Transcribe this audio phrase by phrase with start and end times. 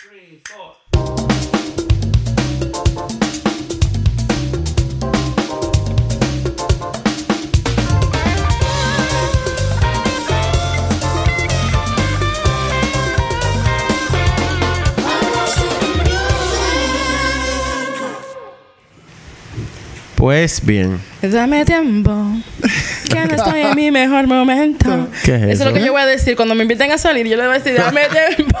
[0.00, 0.76] three, four.
[20.16, 21.00] Pues bien.
[21.22, 22.10] Dame tiempo.
[23.10, 25.08] Que no estoy en mi mejor momento.
[25.24, 26.36] ¿Qué es Eso es lo que yo voy a decir.
[26.36, 28.02] Cuando me inviten a salir, yo le voy a decir, dame
[28.36, 28.58] tiempo.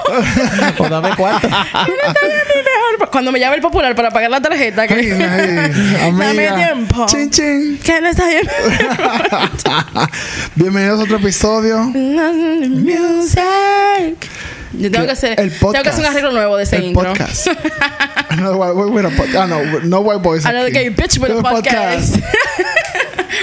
[0.78, 1.48] O dame cuarto.
[1.48, 3.10] Que no estoy en mi mejor...
[3.10, 4.86] Cuando me llame el popular para pagar la tarjeta.
[4.86, 4.94] Que...
[4.94, 7.06] Ay, dame tiempo.
[7.06, 7.78] Chin, chin.
[7.82, 9.50] Que no estoy en mi mejor
[10.54, 11.78] Bienvenidos a otro episodio.
[12.68, 14.16] Music.
[14.72, 16.10] Yo tengo Que hacer, el tengo que hacer un podcast.
[16.10, 17.08] arreglo nuevo de ese El intro.
[17.08, 17.48] podcast.
[18.38, 20.44] no, white, ah, no, no white boys.
[20.44, 20.72] I know aquí.
[20.72, 22.16] the gay bitch with a El podcast.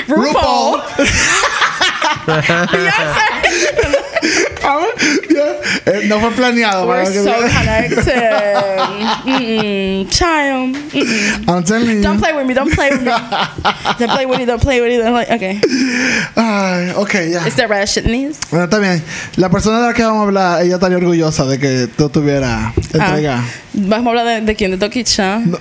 [0.07, 0.81] RuPaul.
[2.27, 3.37] Beyonce.
[4.63, 4.83] Ah.
[5.85, 6.87] Eh, no fue planeado.
[6.87, 8.03] We're so connected.
[9.23, 10.09] Mm-mm.
[10.09, 10.75] Child.
[10.91, 11.47] Mm-mm.
[11.47, 12.01] I'm telling you.
[12.01, 12.53] Don't play with me.
[12.53, 13.11] Don't play with me.
[13.99, 14.45] Don't play with me.
[14.45, 14.97] Don't play with me.
[14.97, 15.25] Don't play.
[15.35, 15.61] Okay.
[16.35, 17.45] Ay, ok, ya.
[17.47, 18.39] Is there Russianness?
[18.49, 19.01] Bueno, está bien.
[19.37, 22.73] La persona de la que vamos a hablar, ella estaría orgullosa de que tú tuvieras
[22.93, 23.39] entrega.
[23.39, 23.45] Ah.
[23.73, 24.71] Vamos a hablar de, de quién?
[24.71, 25.39] De Tokicha.
[25.39, 25.59] No.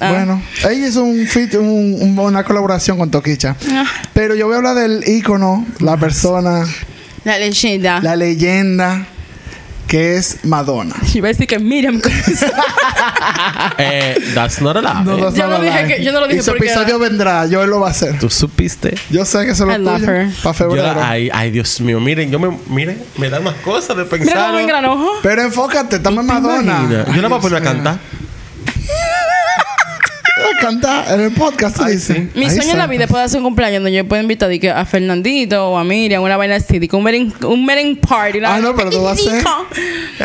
[0.00, 0.10] Ah.
[0.12, 3.56] Bueno, ella hizo un fit, un- un- una colaboración con Toquicha.
[3.70, 3.84] Ah.
[4.12, 6.64] Pero yo voy a hablar del ícono, la persona,
[7.24, 8.00] La leyenda.
[8.02, 9.06] la leyenda
[9.88, 10.94] que es Madonna.
[11.12, 12.00] Yo iba a decir que Miriam.
[13.78, 15.04] Eh, that's not allowed.
[15.04, 17.46] No, no, Yo no dije que- yo no lo dije Y su porque- episodio vendrá,
[17.46, 18.18] yo él lo va a hacer.
[18.18, 18.94] Tú supiste.
[19.10, 20.94] Yo sé que se lo tuyo para Yo febrero.
[20.94, 22.00] la- ay, ay, Dios mío.
[22.00, 24.54] Miren, yo me, miren, me dan más cosas de Mira pensar.
[24.54, 24.66] me.
[25.22, 26.78] Pero enfócate, estamos en Madonna.
[26.82, 27.68] Imagina, Yo la voy a Ay, poner a mío.
[30.60, 31.04] Cantar.
[31.04, 32.14] Canta en el podcast, Ay, dice.
[32.14, 32.38] sí.
[32.38, 34.70] Mi sueño en la vida es poder hacer un cumpleaños donde yo pueda invitar que
[34.70, 38.40] a Fernandito o a Miriam, una vaina así, que un meeting, un meeting party.
[38.44, 39.62] Ah, no, pero tú vas a hacer- Ah,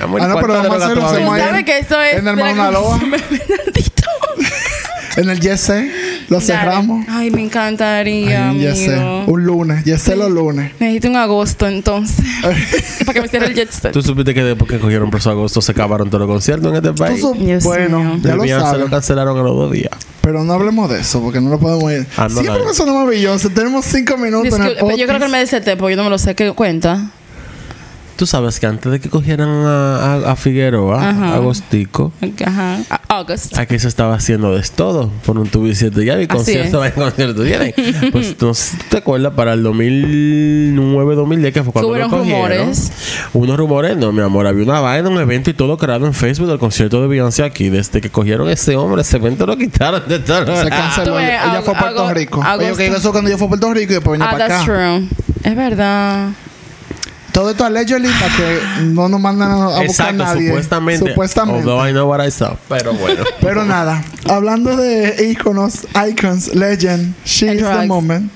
[0.02, 2.18] no, ¿cuánto pero vamos a hacerlo, sabes que eso es.
[2.20, 3.00] en el Mauna Loa.
[3.00, 4.04] Fernandito.
[5.18, 5.92] En el Yese,
[6.30, 6.46] lo Dale.
[6.46, 7.06] cerramos.
[7.10, 9.26] Ay, me encantaría, Ay, amigo.
[9.28, 10.72] Un lunes, Yese los lunes.
[10.80, 12.24] Necesito un agosto entonces.
[13.06, 13.92] para que me cierre el jet set.
[13.92, 16.94] Tú supiste que después que cogieron preso agosto se acabaron todos los conciertos en este
[16.94, 17.22] país.
[17.66, 18.80] bueno, ya El lo sabes.
[18.80, 19.92] lo cancelaron a los dos días.
[20.32, 22.08] Pero no hablemos de eso, porque no lo podemos ir.
[22.16, 25.32] Ah, Siempre que sonamos Beyoncé, tenemos cinco minutos en el pero yo creo que podcast.
[25.34, 26.36] me deseté porque yo no me lo sé.
[26.36, 27.12] ¿Qué cuenta?
[28.22, 29.96] Tú sabes que antes de que cogieran a,
[30.28, 31.30] a, a Figueroa, Ajá.
[31.30, 32.12] a Agostico,
[32.46, 32.78] Ajá.
[32.92, 33.58] A- August.
[33.58, 36.94] aquí se estaba haciendo de todo por un tubo y siete llaves concierto es.
[36.96, 37.74] en concierto vienen.
[38.12, 42.30] Pues no sé si te acuerdas, para el 2009, 2010, que fue cuando lo cogieron.
[42.30, 42.92] rumores.
[43.34, 46.48] Unos rumores, no, mi amor, había una vaina, un evento y todo creado en Facebook
[46.48, 47.70] del concierto de Beyoncé aquí.
[47.70, 50.62] Desde que cogieron ese hombre, ese evento lo quitaron de todo.
[50.62, 51.16] Se canceló.
[51.16, 52.44] Ves, Ella fue a Puerto Rico.
[52.56, 54.62] Oye, que eso cuando yo fui a Puerto Rico y después venía Ah, para that's
[54.62, 55.00] acá.
[55.00, 55.08] true.
[55.44, 56.30] Es verdad.
[57.32, 60.48] Todo esto allegedly para que no nos mandan a buscar Exacto, nadie.
[60.48, 61.10] supuestamente.
[61.10, 61.60] Supuestamente.
[61.70, 62.56] Although I know what I saw.
[62.68, 63.24] Pero bueno.
[63.42, 68.32] Pero nada, hablando de íconos, icons, legend, she And is the moment.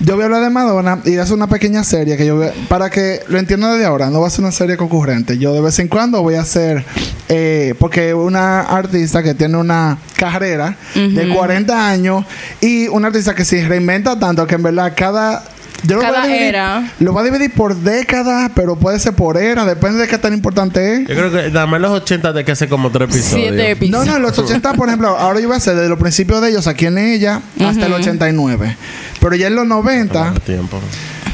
[0.00, 2.52] Yo voy a hablar de Madonna y es una pequeña serie que yo voy a-
[2.68, 5.38] para que lo entiendan desde ahora, no va a ser una serie concurrente.
[5.38, 6.84] Yo de vez en cuando voy a hacer,
[7.28, 12.24] eh, porque una artista que tiene una carrera de 40 años
[12.60, 15.44] y una artista que se reinventa tanto que en verdad cada...
[15.84, 16.90] Yo lo voy a Cada dividir- era.
[17.00, 20.32] Lo voy a dividir por décadas, pero puede ser por era, depende de qué tan
[20.32, 21.00] importante es.
[21.08, 23.48] Yo creo que dame los 80 de que hace como tres episodios.
[23.48, 24.06] Siete No, episodios.
[24.06, 26.50] no, en los 80, por ejemplo, ahora yo voy a hacer desde los principios de
[26.50, 28.76] ellos aquí en ella hasta el 89.
[29.20, 30.80] Pero ya en los 90, Toma tiempo.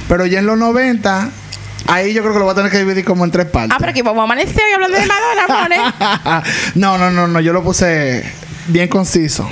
[0.08, 1.28] pero ya en los 90,
[1.86, 3.72] ahí yo creo que lo voy a tener que dividir como en tres partes.
[3.74, 5.44] Ah, pero aquí vamos a amanecer y hablando de Madonna,
[6.32, 6.44] amores.
[6.74, 8.24] no, no, no, no, yo lo puse
[8.68, 9.48] bien conciso.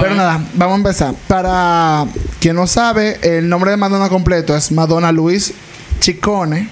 [0.00, 1.14] Pero nada, vamos a empezar.
[1.26, 2.06] Para
[2.40, 5.52] quien no sabe, el nombre de Madonna completo es Madonna Luis
[6.00, 6.68] Ciccone.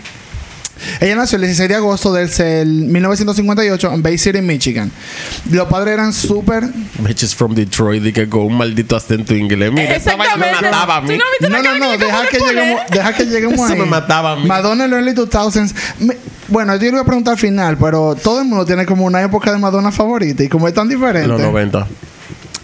[1.01, 4.93] Ella nació el 16 de agosto del del 1958 en Bay City, Michigan.
[5.51, 6.65] Los padres eran súper
[6.99, 9.73] Bitches from Detroit y que con un maldito acento inglés.
[9.73, 11.19] Mira, esa vaina me mataba a ¿Tú mí.
[11.19, 13.79] no No, no, deja que, lleguemos, deja que lleguemos Eso ahí.
[13.81, 14.47] me mataba a mí.
[14.47, 15.75] Madonna en los early 2000s.
[16.49, 19.23] Bueno, yo le voy a preguntar al final, pero todo el mundo tiene como una
[19.23, 21.29] época de Madonna favorita y como es tan diferente.
[21.29, 21.87] Los 90.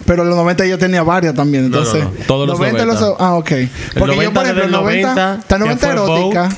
[0.05, 2.03] Pero en los 90 yo tenía varias también, No, no, entonces.
[2.03, 2.85] no, todos los 90.
[2.85, 3.51] los- ah, ok.
[3.97, 6.49] Porque 90 yo, por ejemplo, el 90, 90, está 90 que fue erótica.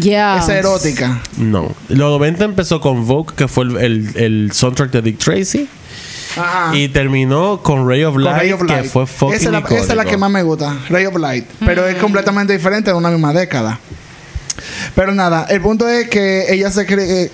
[0.00, 0.38] Yeah.
[0.38, 1.20] Esa erótica.
[1.38, 1.74] No.
[1.88, 5.68] Los 90 empezó con Vogue, que fue el, el, el soundtrack de Dick Tracy.
[6.36, 6.76] Ajá.
[6.76, 8.86] Y terminó con Ray of Light, Ray of que Light.
[8.86, 10.10] fue fucking esa, es la, esa es la icónico.
[10.10, 11.46] que más me gusta, Ray of Light.
[11.64, 13.80] Pero es completamente diferente de una misma década.
[14.94, 17.30] Pero nada, el punto es que ella se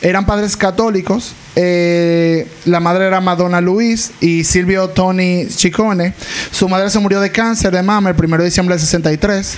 [0.00, 1.34] eran padres católicos.
[1.56, 6.14] eh, la madre era Madonna Luis y Silvio Tony Ciccone.
[6.52, 9.56] Su madre se murió de cáncer de mama el 1 de diciembre del 63.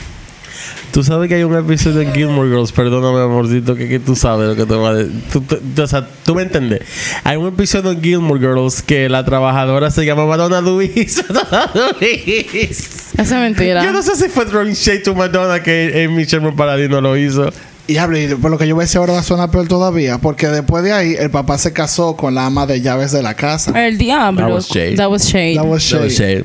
[0.92, 4.48] Tú sabes que hay un episodio en Gilmore Girls, perdóname, amorcito, que, que tú sabes
[4.48, 5.12] lo que te va a decir.
[5.32, 6.80] Tú, tú- o sea, tú me entiendes.
[7.24, 11.22] Hay un episodio en Gilmore Girls que la trabajadora se llama Madonna Luis.
[11.28, 11.70] Madonna
[12.00, 13.10] Luis.
[13.16, 13.84] Esa es mentira.
[13.84, 17.50] Yo no sé si fue throwing shade to Madonna que Amy Sherman Paladino lo hizo.
[17.86, 20.18] Y hable, por lo que yo voy a decir ahora va a sonar peor todavía,
[20.18, 23.34] porque después de ahí el papá se casó con la ama de llaves de la
[23.34, 23.72] casa.
[23.86, 24.40] El diablo.
[24.46, 24.96] That was shade.
[24.96, 25.56] That was shade.
[25.56, 26.44] That was That was shade.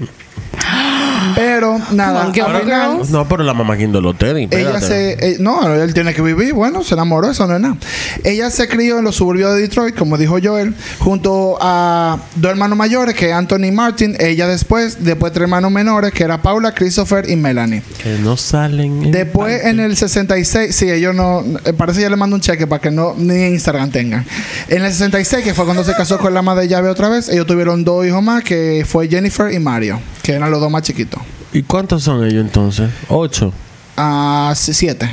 [1.35, 3.01] Pero nada, al final.
[3.09, 4.47] No, pero la mamá Kindle lo tiene.
[4.51, 7.77] ella se eh, no él tiene que vivir bueno se enamoró eso no es nada
[8.23, 12.77] ella se crió en los suburbios de Detroit como dijo Joel junto a dos hermanos
[12.77, 16.73] mayores que es Anthony y Martin ella después después tres hermanos menores que era Paula
[16.73, 19.03] Christopher y Melanie Que no salen.
[19.05, 21.43] en Después en el 66, sí, ellos no,
[21.77, 24.25] parece que ya le mando un cheque para que no ni Instagram tengan.
[24.67, 27.29] En el 66, que fue cuando se casó con la madre de llave otra vez,
[27.29, 30.83] ellos tuvieron dos hijos más, que fue Jennifer y Mario, que eran los dos más
[30.83, 31.21] chiquitos.
[31.55, 32.89] ¿Y cuántos son ellos entonces?
[33.07, 33.53] Ocho.
[33.95, 35.09] Ah, sí, siete.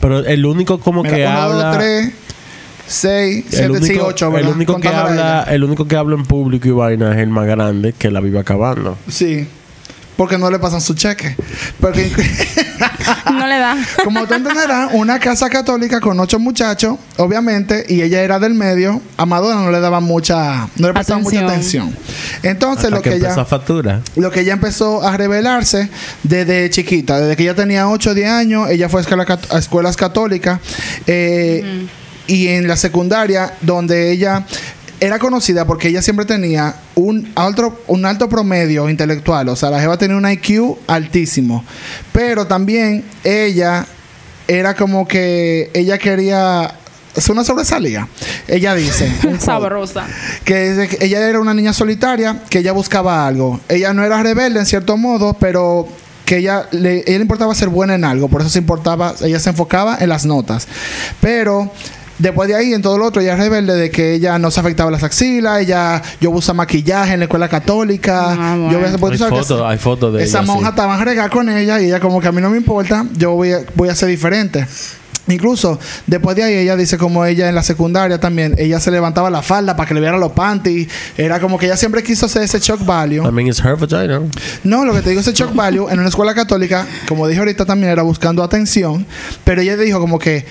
[0.00, 1.64] Pero el único como Mira, que uno, habla.
[1.64, 2.12] dos, tres,
[2.86, 6.68] seis, el siete, único, ocho, el único que habla, el único que habla en público
[6.68, 8.96] y vaina es el más grande que la vive acabando.
[9.08, 9.48] Sí.
[10.16, 11.34] Porque no le pasan su cheque.
[11.80, 12.12] Porque
[13.32, 13.76] No le da.
[14.04, 19.00] Como tú entenderás, una casa católica con ocho muchachos, obviamente, y ella era del medio,
[19.16, 21.94] a Madonna no le daba mucha, no le prestaba mucha Atención.
[22.42, 24.00] Entonces, Hasta lo que, que, empezó ella, a factura.
[24.16, 25.88] lo que ella empezó a revelarse
[26.22, 29.52] desde chiquita, desde que ella tenía 8 o 10 años, ella fue a, escuela cat-
[29.52, 30.60] a escuelas católicas
[31.06, 31.86] eh,
[32.26, 34.44] y en la secundaria, donde ella
[35.00, 39.80] era conocida porque ella siempre tenía un alto, un alto promedio intelectual, o sea, la
[39.80, 41.64] Jeva tenía un IQ altísimo,
[42.12, 43.86] pero también ella
[44.46, 46.74] era como que ella quería
[47.14, 48.08] es una sobresalida.
[48.46, 50.06] Ella dice Sabrosa.
[50.44, 53.60] que que ella era una niña solitaria, que ella buscaba algo.
[53.68, 55.88] Ella no era rebelde en cierto modo, pero
[56.24, 59.40] que ella le, ella le importaba ser buena en algo, por eso se importaba, ella
[59.40, 60.68] se enfocaba en las notas.
[61.20, 61.72] Pero
[62.20, 64.60] después de ahí, en todo lo otro, ella es rebelde de que ella no se
[64.60, 68.36] afectaba las axilas, ella, yo usa maquillaje en la escuela católica.
[68.38, 68.98] Ah, yo bueno.
[68.98, 70.70] porque tú Hay fotos, hay fotos de esa ella, monja sí.
[70.70, 73.32] estaba a regar con ella y ella como que a mí no me importa, yo
[73.32, 74.66] voy a, voy a ser diferente.
[75.28, 79.30] Incluso después de ahí ella dice como ella en la secundaria también, ella se levantaba
[79.30, 82.42] la falda para que le vieran los panties, era como que ella siempre quiso hacer
[82.42, 83.22] ese shock value.
[83.26, 84.20] I mean, it's her vagina.
[84.64, 87.64] No, lo que te digo ese shock value en una escuela católica, como dije ahorita
[87.64, 89.06] también era buscando atención,
[89.44, 90.44] pero ella dijo como que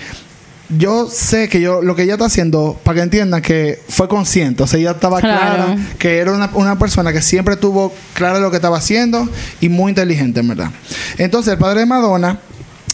[0.78, 4.62] yo sé que yo lo que ella está haciendo para que entiendan que fue consciente,
[4.62, 5.64] o sea, ella estaba Claro.
[5.66, 9.28] clara que era una, una persona que siempre tuvo clara lo que estaba haciendo
[9.60, 10.70] y muy inteligente, en verdad.
[11.18, 12.38] Entonces, el padre de Madonna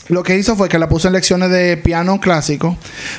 [0.09, 2.77] lo que hizo fue que la puso en lecciones de piano clásico,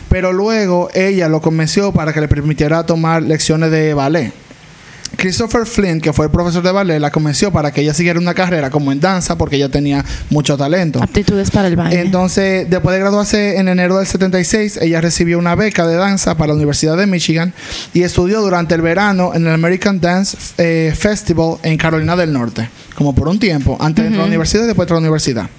[0.09, 4.31] pero luego ella lo convenció para que le permitiera tomar lecciones de ballet.
[5.17, 8.35] Christopher Flynn, que fue el profesor de ballet, la convenció para que ella siguiera una
[8.35, 11.01] carrera como en danza porque ella tenía mucho talento.
[11.01, 12.01] Aptitudes para el baile.
[12.01, 16.49] Entonces, después de graduarse en enero del 76, ella recibió una beca de danza para
[16.49, 17.53] la Universidad de Michigan
[17.93, 22.69] y estudió durante el verano en el American Dance eh, Festival en Carolina del Norte,
[22.95, 25.49] como por un tiempo, antes de entrar a la universidad y después de la universidad.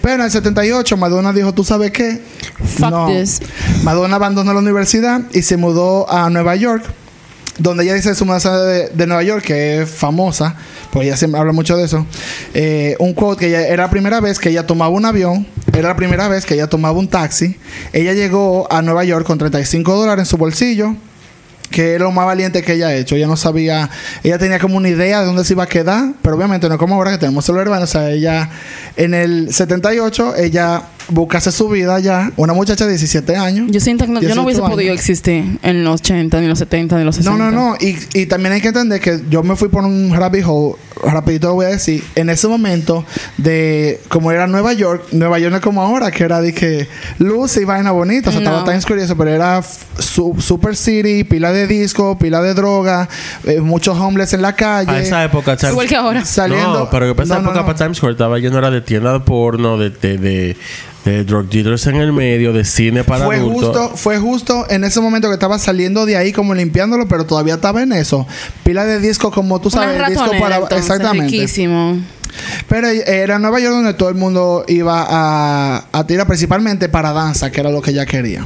[0.00, 2.22] Pero en el 78, Madonna dijo, ¿tú sabes qué?
[2.78, 3.40] Fuck this.
[3.82, 6.84] Madonna abandonó la universidad y se mudó a Nueva York
[7.58, 10.56] donde ella dice su mudanza de, Nueva York, que es famosa,
[10.90, 12.06] pues ella siempre habla mucho de eso.
[12.52, 15.88] eh, un quote que ella, era la primera vez que ella tomaba un avión, era
[15.88, 17.56] la primera vez que ella tomaba un taxi.
[17.92, 20.94] Ella llegó a Nueva York con 35 dólares en su bolsillo,
[21.70, 23.16] que era lo más valiente que ella ha hecho.
[23.16, 23.90] Ella no sabía,
[24.22, 26.94] ella tenía como una idea de dónde se iba a quedar, pero obviamente no como
[26.94, 27.82] ahora que tenemos celular.
[27.82, 28.50] O sea, ella
[28.96, 33.66] en el 78, ella buscase su vida ya, una muchacha de 17 años.
[33.70, 34.70] Yo siento que no, yo 18 no hubiese años.
[34.72, 37.36] podido existir en los 80, ni los 70, ni los 60.
[37.38, 37.76] No, no, no.
[37.80, 41.48] Y, y también hay que entender que yo me fui por un rabbit hole, rapidito
[41.48, 42.02] lo voy a decir.
[42.14, 43.04] En ese momento
[43.36, 46.88] de, como era Nueva York, Nueva York no es como ahora, que era de que
[47.18, 48.30] luz y vaina bonita.
[48.30, 48.48] O sea, No.
[48.50, 49.62] estaba Times Square y eso, pero era
[49.98, 53.08] su- Super City, pila de disco, pila de droga,
[53.44, 54.90] eh, muchos homeless en la calle.
[54.90, 56.24] A esa época, Times- Igual que ahora.
[56.24, 56.80] Saliendo.
[56.80, 57.66] No, pero que para esa No, no, época no.
[57.66, 60.56] para Times Square estaba lleno era de tiendas de porno, de, de, de,
[61.04, 63.64] de drug dealers en el medio, de cine para Fue adultos.
[63.76, 67.54] justo, fue justo en ese momento que estaba saliendo de ahí como limpiándolo, pero todavía
[67.54, 68.26] estaba en eso.
[68.64, 71.30] Pila de disco como tú sabes, Una disco para entonces, exactamente.
[71.30, 71.98] riquísimo.
[72.68, 77.50] Pero era Nueva York donde todo el mundo iba a, a tirar principalmente para danza,
[77.52, 78.44] que era lo que ella quería.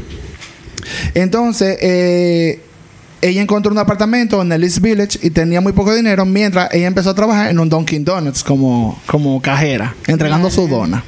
[1.14, 2.60] Entonces, eh,
[3.20, 6.86] ella encontró un apartamento en el East Village y tenía muy poco dinero mientras ella
[6.86, 11.02] empezó a trabajar en un Dunkin' Donuts como, como cajera, entregando su dona.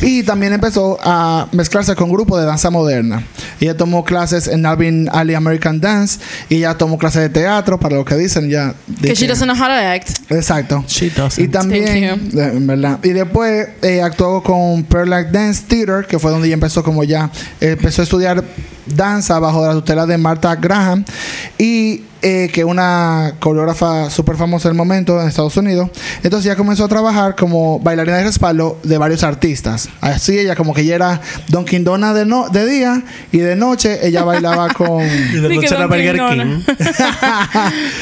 [0.00, 3.24] Y también empezó a mezclarse con grupos de danza moderna.
[3.60, 7.96] Ella tomó clases en Alvin Ali American Dance y ella tomó clases de teatro, para
[7.96, 8.74] lo que dicen ya.
[9.00, 10.10] Que she doesn't know how to act.
[10.30, 10.84] Exacto.
[10.88, 11.44] She doesn't.
[11.44, 12.98] Y también, en verdad.
[13.02, 17.04] Y después eh, actuó con Pearl Like Dance Theater, que fue donde ella empezó como
[17.04, 18.44] ya, eh, empezó a estudiar
[18.86, 21.04] danza bajo la tutela de Martha Graham.
[21.58, 25.90] Y eh, que una coreógrafa súper famosa del momento en Estados Unidos.
[26.22, 29.88] Entonces ya comenzó a trabajar como bailarina de respaldo de varios artistas.
[30.00, 33.02] Así ella como que ella era Dunkin' Dona de, no, de día
[33.32, 35.02] y de noche ella bailaba con...
[35.02, 36.16] Y de noche era Burger.
[36.16, 36.60] King.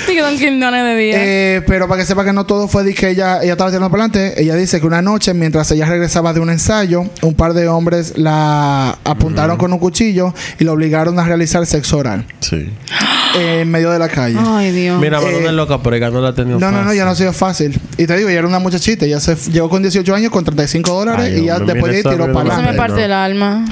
[0.07, 1.15] Sí, que Dunkin' Donuts de día.
[1.17, 3.91] Eh, pero para que sepa que no todo fue de que ella, ella estaba tirando
[3.91, 7.55] para adelante, ella dice que una noche, mientras ella regresaba de un ensayo, un par
[7.55, 12.71] de hombres la apuntaron con un cuchillo y la obligaron a realizar sexo oral Sí.
[13.39, 14.37] en medio de la calle.
[14.39, 15.01] Ay, Dios.
[15.01, 17.05] Mira, Madonna Eh, es loca, pero ella no la ha tenido No, no, no, ya
[17.05, 17.81] no ha sido fácil.
[17.99, 19.05] Y te digo, ella era una muchachita.
[19.07, 21.99] Ella se llegó con 18 años con 35 dólares Ay, y ya hombre, después de
[21.99, 22.77] ahí tiró para Eso me adelante.
[22.79, 23.01] parte no.
[23.01, 23.65] el alma.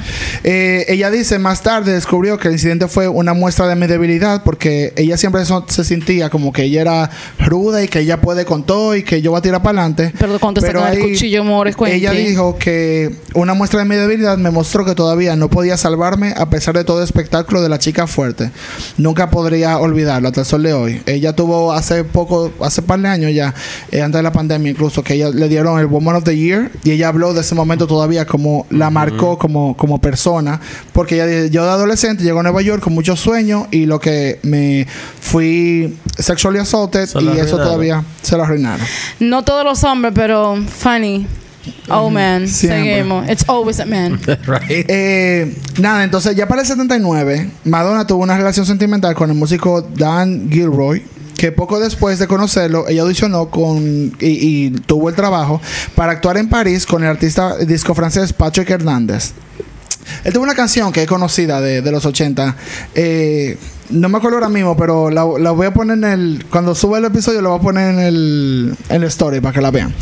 [0.43, 4.41] Eh, ella dice más tarde descubrió que el incidente fue una muestra de mi debilidad
[4.43, 8.43] porque ella siempre so- se sentía como que ella era ruda y que ella puede
[8.45, 10.11] con todo y que yo voy a tirar para adelante.
[10.17, 11.97] Pero cuando te sacan el cuchillo, mores, cuente.
[11.97, 16.33] Ella dijo que una muestra de mi debilidad me mostró que todavía no podía salvarme
[16.35, 18.49] a pesar de todo el espectáculo de la chica fuerte.
[18.97, 19.77] Nunca podría
[20.21, 21.01] olvidarlo hasta el sol de hoy.
[21.05, 23.53] Ella tuvo hace poco, hace par de años ya,
[23.91, 26.71] eh, antes de la pandemia incluso, que ella le dieron el Woman of the Year
[26.83, 30.59] y ella habló de ese momento todavía como la marcó como, como persona.
[30.93, 33.99] Porque ella dice, yo de adolescente llego a Nueva York con muchos sueños y lo
[33.99, 34.87] que me
[35.19, 38.85] fui sexually assaulted Se y eso todavía se lo arruinaron.
[39.19, 41.27] No todos los hombres, pero funny.
[41.89, 42.47] Oh, man.
[42.47, 42.83] Siempre.
[42.83, 43.29] Seguimos.
[43.29, 44.19] It's always a man.
[44.47, 44.85] right.
[44.87, 49.81] Eh, nada, entonces ya para el 79, Madonna tuvo una relación sentimental con el músico
[49.81, 51.03] Dan Gilroy.
[51.37, 55.59] Que poco después de conocerlo, ella audicionó con y, y tuvo el trabajo
[55.95, 59.33] para actuar en París con el artista disco francés Patrick Hernández.
[60.23, 62.55] Él tuvo una canción que es conocida de, de los 80.
[62.95, 63.57] eh,
[63.89, 66.45] no me acuerdo ahora mismo, pero la, la voy a poner en el.
[66.49, 69.61] Cuando suba el episodio, la voy a poner en el, en el story para que
[69.61, 69.93] la vean.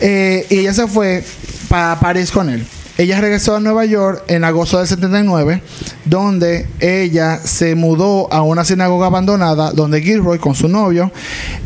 [0.00, 1.24] Eh, y ella se fue
[1.68, 2.66] para París con él.
[2.98, 5.62] Ella regresó a Nueva York en agosto del 79,
[6.04, 11.10] donde ella se mudó a una sinagoga abandonada, donde Gilroy con su novio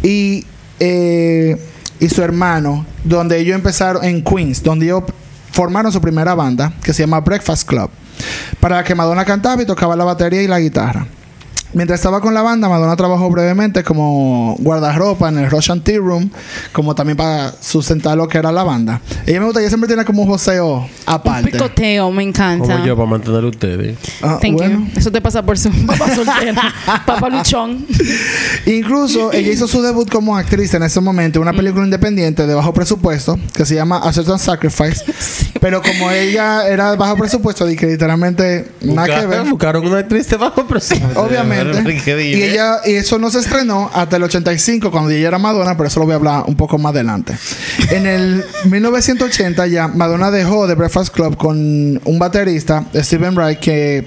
[0.05, 0.47] y,
[0.78, 1.57] eh,
[1.99, 5.02] y su hermano, donde ellos empezaron en Queens, donde ellos
[5.57, 7.89] formaron su primera banda, que se llama Breakfast Club,
[8.61, 11.07] para la que Madonna cantaba y tocaba la batería y la guitarra.
[11.76, 16.30] Mientras estaba con la banda, Madonna trabajó brevemente como guardarropa en el Russian Tea Room,
[16.73, 19.02] como también para sustentar lo que era la banda.
[19.26, 21.50] Ella me gusta, ella siempre tiene como un joseo Un aparte.
[21.50, 22.76] picoteo, me encanta.
[22.76, 23.99] Como yo, para mantener a ustedes.
[24.23, 24.87] Ah, Thank bueno.
[24.87, 24.99] you.
[24.99, 26.54] Eso te pasa por su papá soltero.
[27.04, 27.85] papá luchón.
[28.64, 32.54] Incluso ella hizo su debut como actriz en ese momento, en una película independiente de
[32.54, 35.04] bajo presupuesto que se llama A Certain Sacrifice.
[35.61, 39.45] Pero como ella era de bajo presupuesto, que literalmente nada que ver.
[39.45, 41.21] Buscaron una actriz de bajo presupuesto.
[41.23, 41.66] Obviamente.
[42.39, 45.89] Y ella y eso no se estrenó hasta el 85 cuando ella era Madonna, pero
[45.89, 47.35] eso lo voy a hablar un poco más adelante.
[47.91, 54.07] En el 1980 ya Madonna dejó The Breakfast Club con un baterista, Steven Wright, que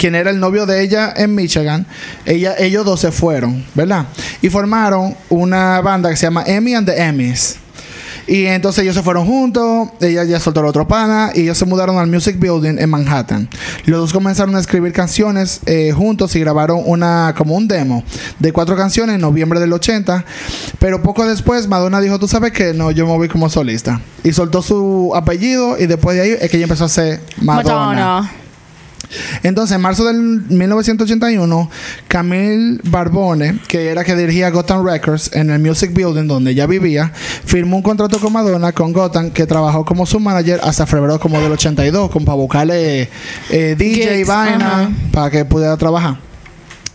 [0.00, 1.86] quien era el novio de ella en Michigan,
[2.24, 4.06] ella, ellos dos se fueron, ¿verdad?
[4.40, 7.59] Y formaron una banda que se llama Emmy and the Emmys.
[8.30, 11.64] Y entonces ellos se fueron juntos, ella ya soltó al otro pana y ellos se
[11.64, 13.48] mudaron al Music Building en Manhattan.
[13.86, 18.04] Los dos comenzaron a escribir canciones eh, juntos y grabaron una como un demo
[18.38, 20.24] de cuatro canciones en noviembre del 80.
[20.78, 24.00] Pero poco después Madonna dijo, tú sabes que no, yo me voy como solista.
[24.22, 27.74] Y soltó su apellido y después de ahí es que ella empezó a ser Madonna.
[27.74, 28.39] Madonna.
[29.42, 31.70] Entonces, en marzo del 1981,
[32.08, 37.12] Camille Barbone, que era que dirigía Gotham Records en el Music Building donde ella vivía,
[37.44, 41.40] firmó un contrato con Madonna, con Gotham, que trabajó como su manager hasta febrero como
[41.40, 43.08] del 82, con para buscarle
[43.50, 46.18] eh, DJ y Gigs, vaina para que pudiera trabajar.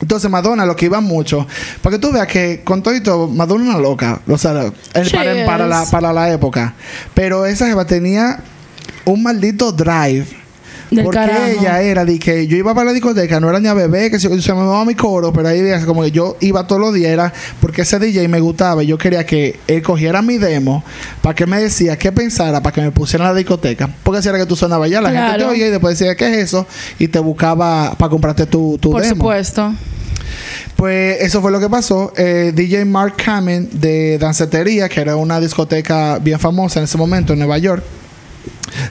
[0.02, 1.48] Entonces Madonna lo que iba mucho,
[1.82, 4.52] para que tú veas que con todo y todo, Madonna una loca, o sea,
[4.94, 6.74] el- para, para la, para la época.
[7.14, 8.40] Pero esa jeva tenía
[9.06, 10.28] un maldito drive
[10.92, 11.46] Del porque carajo.
[11.60, 14.20] ella era de que yo iba para la discoteca, no era ni a bebé, que
[14.20, 17.12] se, se me daba mi coro, pero ahí como que yo iba todos los días,
[17.12, 20.84] era porque ese DJ me gustaba y yo quería que él cogiera mi demo
[21.22, 23.90] para que me decía qué pensara, para que me pusiera en la discoteca.
[24.04, 26.28] Porque si era que tú sonabas ya, la gente te oía y después decía, ¿qué
[26.32, 26.68] es eso?
[27.00, 29.16] Y te buscaba para comprarte tu, tu Por demo.
[29.16, 29.74] supuesto.
[30.76, 32.12] Pues eso fue lo que pasó.
[32.18, 37.34] Eh, DJ Mark Kamen de Dancetería, que era una discoteca bien famosa en ese momento
[37.34, 37.84] en Nueva York,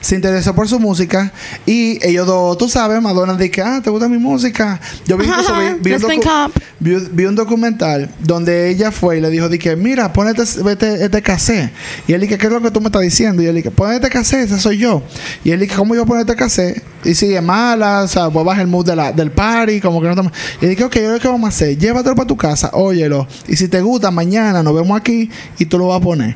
[0.01, 1.31] se interesó por su música
[1.65, 4.79] y ellos dos, tú sabes, Madonna dice, ah, ¿te gusta mi música?
[5.05, 9.49] Yo vi, incluso vi, vi un, vi, vi documental donde ella fue y le dijo,
[9.49, 11.71] dije, mira, pon este, este, cassette.
[12.07, 13.41] Y él dije, ¿qué es lo que tú me estás diciendo?
[13.41, 15.03] Y él dije, pon este cassette, ese soy yo.
[15.43, 16.81] Y él dije, ¿cómo yo poner este cassette?
[17.03, 20.07] Y sigue mala, o sea, pues baja el mood de la, del party, como que
[20.07, 20.31] no estamos...
[20.61, 21.77] Y dije, ok, ¿qué vamos a hacer?
[21.77, 23.27] Llévatelo para tu casa, óyelo.
[23.47, 25.29] Y si te gusta, mañana nos vemos aquí
[25.59, 26.35] y tú lo vas a poner.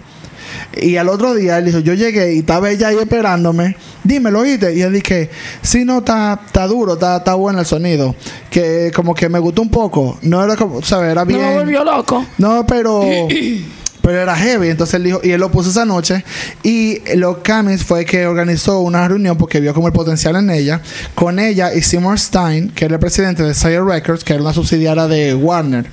[0.82, 3.76] Y al otro día él dijo, yo llegué y estaba ella ahí esperándome.
[4.04, 4.74] Dímelo, oíste.
[4.76, 5.30] Y él dije,
[5.62, 8.16] sí, no, está, está duro, está, está bueno el sonido.
[8.50, 10.18] Que como que me gustó un poco.
[10.22, 11.12] No era como, ¿sabes?
[11.12, 11.42] Era No bien.
[11.42, 12.26] me volvió loco.
[12.38, 13.02] No, pero.
[14.10, 16.26] Pero era heavy, entonces él dijo, y él lo puso esa noche.
[16.64, 20.82] Y lo Camis fue que organizó una reunión porque vio como el potencial en ella.
[21.14, 24.52] Con ella y Seymour Stein, que era el presidente de Sire Records, que era una
[24.52, 25.86] subsidiaria de Warner.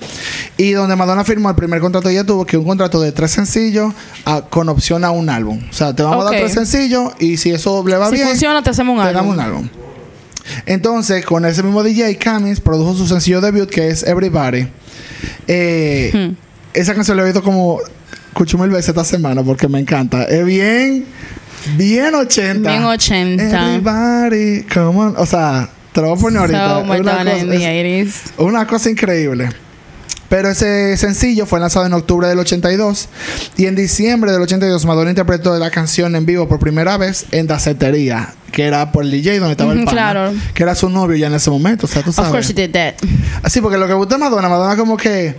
[0.56, 3.32] Y donde Madonna firmó el primer contrato que ella tuvo, que un contrato de tres
[3.32, 3.92] sencillos
[4.24, 5.60] a- con opción a un álbum.
[5.68, 8.28] O sea, te vamos a dar tres sencillos y si eso le va Si bien,
[8.28, 9.34] funciona, te hacemos un te damos álbum.
[9.34, 9.68] un álbum.
[10.64, 14.68] Entonces, con ese mismo DJ, Camis produjo su sencillo debut que es Everybody.
[15.48, 16.34] Eh, Hmm.
[16.72, 17.78] Esa canción la he oído como
[18.36, 20.24] escucho mil veces esta semana porque me encanta.
[20.24, 21.06] Es bien,
[21.76, 22.68] bien 80.
[22.70, 23.74] Bien 80.
[23.76, 25.14] Everybody, come on.
[25.16, 26.68] O sea, te lo voy a poner ahorita.
[26.68, 27.56] So una cosa- in the
[28.02, 28.32] es 80s.
[28.36, 29.48] una cosa increíble.
[30.28, 33.08] Pero ese sencillo fue lanzado en octubre del 82
[33.56, 37.46] y en diciembre del 82 Madonna interpretó la canción en vivo por primera vez en
[37.46, 40.32] Dacetería, que era por el DJ donde estaba el pana, claro.
[40.52, 42.32] que era su novio ya en ese momento, o sea, tú Of sabes.
[42.32, 42.94] course she did that.
[43.44, 45.36] Así, porque lo que gusta de Madonna, Madonna como que...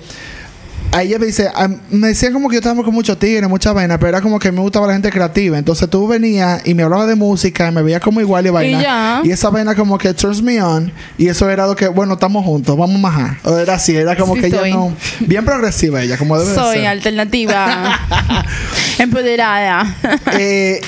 [0.91, 3.72] A ella me dice, a- me decían como que yo estaba con mucho tigre, mucha
[3.74, 5.58] vaina, pero era como que me gustaba la gente creativa.
[5.58, 8.82] Entonces tú venías y me hablabas de música, y me veías como igual y vaina.
[8.82, 9.22] ya.
[9.24, 10.91] Y esa vaina como que turns me on.
[11.17, 12.98] Y eso era lo que, bueno, estamos juntos, vamos.
[13.44, 14.70] O era así, era como Sí que soy.
[14.70, 14.94] ella no...
[15.20, 16.88] Bien progresiva ella, como debe de Soy ser.
[16.88, 18.00] alternativa.
[18.98, 19.96] empoderada.
[20.39, 20.82] Eh,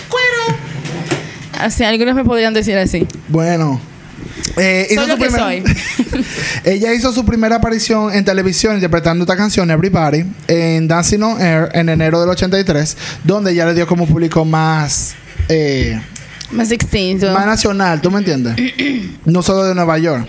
[1.59, 3.05] así, algunos me podrían decir así.
[3.27, 3.79] bueno.
[4.57, 6.25] Eh, hizo Soy lo su primer- soy.
[6.65, 11.69] Ella hizo su primera aparición en televisión interpretando esta canción Everybody en Dancing on Air
[11.73, 15.13] en enero del 83, donde ella le dio como público más
[15.47, 15.99] eh,
[16.51, 17.31] Más extinto.
[17.31, 18.55] más nacional, ¿tú me entiendes?
[19.25, 20.27] No solo de Nueva York.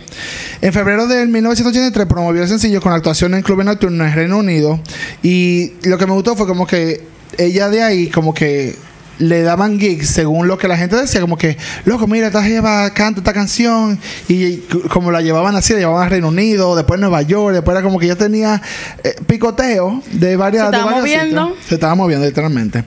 [0.60, 4.80] En febrero del 1983 promovió el sencillo con actuación en clubes nocturnos en Reino Unido
[5.22, 7.02] y lo que me gustó fue como que
[7.38, 8.76] ella de ahí como que
[9.20, 12.90] le daban gigs según lo que la gente decía, como que, loco, mira, esta jeva
[12.90, 13.98] canta esta canción
[14.28, 14.56] y
[14.90, 17.98] como la llevaban así, la llevaban a Reino Unido, después Nueva York, después era como
[17.98, 18.60] que ya tenía
[19.04, 20.66] eh, picoteo de varias...
[20.66, 21.48] Se de estaba moviendo.
[21.48, 21.66] sitios.
[21.68, 22.84] Se estaba moviendo literalmente.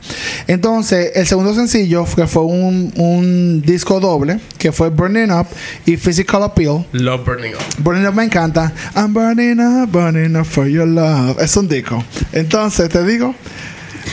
[0.47, 5.47] Entonces, el segundo sencillo fue, fue un, un disco doble que fue Burning Up
[5.85, 6.85] y Physical Appeal.
[6.93, 7.83] Love Burning Up.
[7.83, 8.73] Burning Up me encanta.
[8.95, 11.39] I'm burning up, burning up for your love.
[11.39, 12.03] Es un disco.
[12.31, 13.35] Entonces, te digo,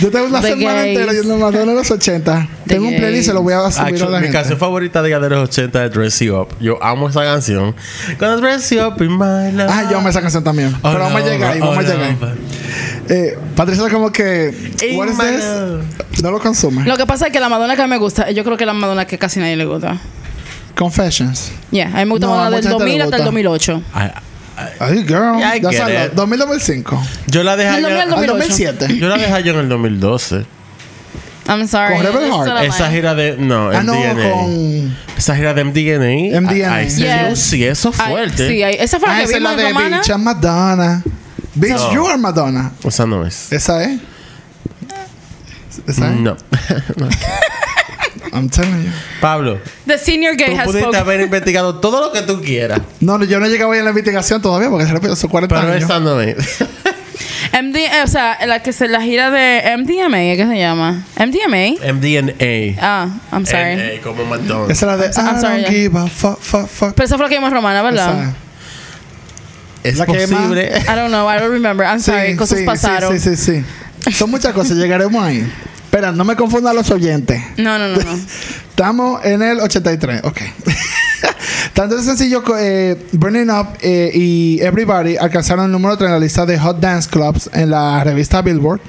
[0.01, 0.99] yo tengo una The semana gays.
[0.99, 2.49] entera yendo a Madonna en los 80.
[2.67, 4.33] The tengo un playlist y se lo voy a subir a la mi gente.
[4.33, 6.49] canción favorita de de los 80 es Dress You Up.
[6.61, 7.75] Yo amo esa canción.
[8.19, 9.69] Gonna dress you up in my love.
[9.71, 10.75] Ah, yo amo esa canción también.
[10.83, 11.95] Oh, Pero vamos a no, llegar ahí, oh, vamos a no.
[11.95, 12.35] llegar.
[13.09, 14.55] Eh, Patricia como que...
[14.89, 16.23] In What is this?
[16.23, 16.85] No lo consume.
[16.85, 18.67] Lo que pasa es que la Madonna que a mí me gusta, yo creo que
[18.67, 19.99] la Madonna que casi nadie le gusta.
[20.77, 21.53] Confessions.
[21.71, 23.25] Yeah, a mí me gusta No, Madonna del mucha gente le 2000 hasta el gusta.
[23.25, 23.83] 2008.
[23.93, 24.11] Ay,
[24.81, 25.37] Ay, girl.
[25.39, 26.13] I That's get a lot.
[26.13, 26.15] it.
[26.15, 27.01] 2000-2005.
[27.29, 28.33] Yo la dejé Del 2000 al yo, Al 2008.
[28.79, 28.99] 2007.
[28.99, 30.45] yo la dejé yo en el 2012.
[31.49, 31.95] I'm sorry.
[31.97, 32.65] Con Rebel Heart.
[32.65, 34.31] Esa gira de no, Ah, no, MDNA.
[34.31, 34.97] con...
[35.19, 36.41] Esa gira de MDNA.
[36.41, 36.75] MDNA.
[36.75, 37.39] Ay, sí, Yes.
[37.41, 38.49] sí, eso es Ay, fuerte.
[38.49, 39.97] sí, esa fue la Ah, que esa es la de Romana.
[39.99, 41.03] Bitch, I'm Madonna.
[41.55, 41.93] Bitch, No.
[41.95, 42.71] you are Madonna.
[42.85, 43.51] Esa no es.
[43.53, 43.99] ¿Esa es?
[45.89, 46.17] ¿Esa es?
[46.21, 46.37] No.
[48.33, 48.91] I'm telling you.
[49.21, 51.01] Pablo, The senior gay tú has pudiste spoken.
[51.01, 52.81] haber investigado todo lo que tú quieras.
[53.01, 55.55] No, yo no he llegado ahí en la investigación todavía porque se repite son 40
[55.61, 55.85] Pero años.
[55.85, 56.37] esa no es.
[57.53, 61.05] MD, o sea, la que se la gira de MDMA, ¿qué se llama?
[61.19, 61.93] MDMA.
[61.93, 62.77] MDNA.
[62.81, 63.75] Ah, I'm sorry.
[63.77, 64.71] NA, como McDonald's.
[64.73, 66.95] Esa es la de I'm I sorry, don't give a fuck, fuck, fuck.
[66.95, 68.23] Pero esa fue la que vimos Romana, ¿verdad?
[68.23, 68.35] Esa.
[69.83, 70.71] Es la que posible.
[70.81, 71.85] I don't know, I don't remember.
[71.87, 73.19] I'm sorry, Sí, cosas sí, pasaron.
[73.19, 73.65] Sí, sí, sí,
[74.05, 74.13] sí.
[74.13, 75.51] Son muchas cosas, llegaremos ahí.
[75.91, 77.43] Espera, no me confundan los oyentes.
[77.57, 78.13] No, no, no, no.
[78.71, 80.39] Estamos en el 83, ok.
[81.75, 86.21] Tanto de sencillo eh, Burning Up eh, y Everybody alcanzaron el número 3 en la
[86.21, 88.81] lista de Hot Dance Clubs en la revista Billboard.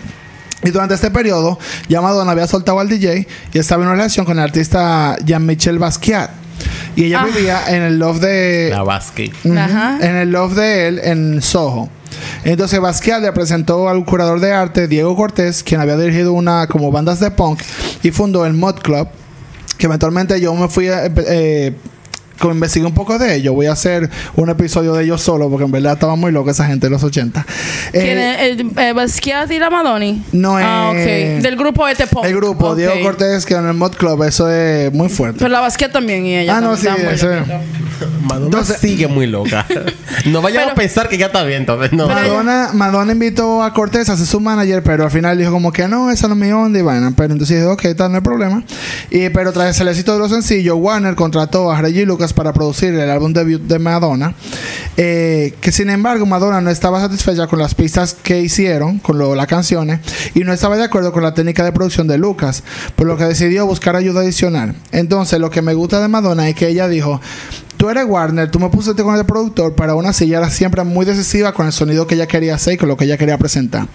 [0.64, 1.58] Y durante este periodo,
[1.90, 5.80] ya Madonna había soltado al DJ y estaba en una relación con el artista Jean-Michel
[5.80, 6.30] Basquiat.
[6.96, 7.26] Y ella Ah.
[7.26, 8.70] vivía en el love de.
[8.72, 8.84] La
[9.58, 9.98] Ajá.
[10.02, 11.90] En el love de él en Soho.
[12.44, 16.92] Entonces Basquiat le presentó al curador de arte Diego Cortés, quien había dirigido una como
[16.92, 17.62] bandas de punk
[18.04, 19.08] y fundó el Mod Club,
[19.78, 21.76] que eventualmente yo me fui a- eh,
[22.50, 25.72] investigué un poco de ellos, voy a hacer un episodio de ellos solo, porque en
[25.72, 27.46] verdad estaba muy loco esa gente de los 80.
[27.92, 28.60] ¿Quién Eh, es?
[28.60, 30.24] El, eh, Basquiat y la Madoni.
[30.32, 31.44] No Ah, es- ok.
[31.44, 32.26] Del grupo este pop.
[32.26, 32.76] el grupo.
[32.76, 35.40] Diego Cortés, que en el Mod Club, eso es muy fuerte.
[35.40, 36.58] Pero la Basquiat también y ella.
[36.58, 37.28] Ah, no, sí, eso.
[38.24, 39.66] Madonna Entonces- sigue muy loca.
[40.26, 41.92] no vayamos Pero- a pensar que ya está bien, entonces.
[41.94, 42.08] No.
[42.08, 45.88] Madonna, Madonna invitó a Cortés a ser su manager, pero al final dijo como que
[45.88, 47.12] no, esa no es mi onda y vaina.
[47.16, 48.64] Pero entonces dijo, ok, tal, no hay problema.
[49.10, 52.94] Y, pero tras el éxito de los sencillos, Warner contrató a Reggie Lucas para producir
[52.94, 54.34] el álbum debut de Madonna.
[54.98, 59.48] eh, que sin embargo, Madonna no estaba satisfecha con las pistas que hicieron, con las
[59.48, 60.00] canciones,
[60.34, 62.64] y no estaba de acuerdo con la técnica de producción de Lucas,
[62.96, 64.76] por lo que decidió buscar ayuda adicional.
[64.92, 67.22] Entonces, lo que me gusta de Madonna es que ella dijo,
[67.82, 69.74] Tú eres Warner, tú me pusiste con el productor,
[70.06, 72.88] así ella era siempre muy decisiva con el sonido que ella quería hacer y con
[72.88, 73.88] lo que ella quería presentar.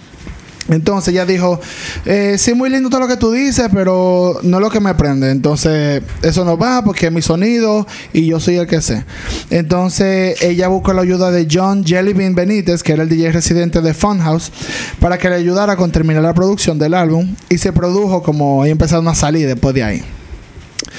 [0.69, 1.59] Entonces ella dijo,
[2.05, 4.93] eh, sí, muy lindo todo lo que tú dices, pero no es lo que me
[4.95, 5.31] prende.
[5.31, 9.05] Entonces eso no va porque es mi sonido y yo soy el que sé.
[9.49, 13.93] Entonces ella buscó la ayuda de John Jellybean Benítez, que era el DJ residente de
[13.93, 14.51] Funhouse,
[14.99, 17.35] para que le ayudara con terminar la producción del álbum.
[17.49, 20.16] Y se produjo como ahí empezaron a salir después de ahí.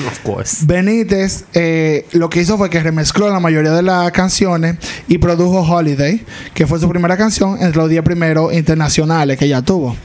[0.06, 0.64] Of course.
[0.64, 4.76] Benítez eh, lo que hizo fue que remezcló la mayoría de las canciones
[5.08, 9.62] y produjo Holiday, que fue su primera canción entre los 10 primeros internacionales que ella
[9.62, 9.96] tuvo.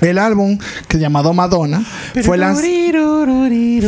[0.00, 0.58] El álbum,
[0.88, 1.82] que llamado Madonna,
[2.22, 2.60] fue, lanz-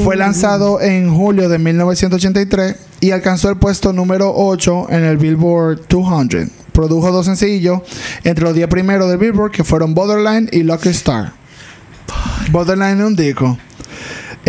[0.03, 5.87] fue lanzado en julio de 1983 y alcanzó el puesto número 8 en el Billboard
[5.89, 6.49] 200.
[6.73, 7.83] Produjo dos sencillos
[8.25, 11.33] entre los 10 primeros del Billboard, que fueron Borderline y Lucky Star.
[12.51, 13.59] Borderline es un disco.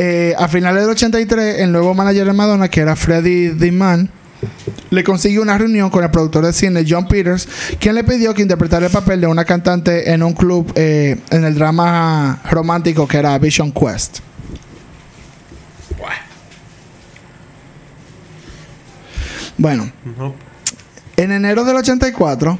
[0.01, 4.09] Eh, a finales del 83, el nuevo manager de Madonna, que era Freddie Diman,
[4.91, 7.49] le consiguió una reunión con el productor de cine John Peters,
[7.81, 11.43] quien le pidió que interpretara el papel de una cantante en un club eh, en
[11.43, 14.19] el drama romántico que era Vision Quest.
[19.57, 20.33] Bueno, No.
[21.17, 22.57] en enero del 84,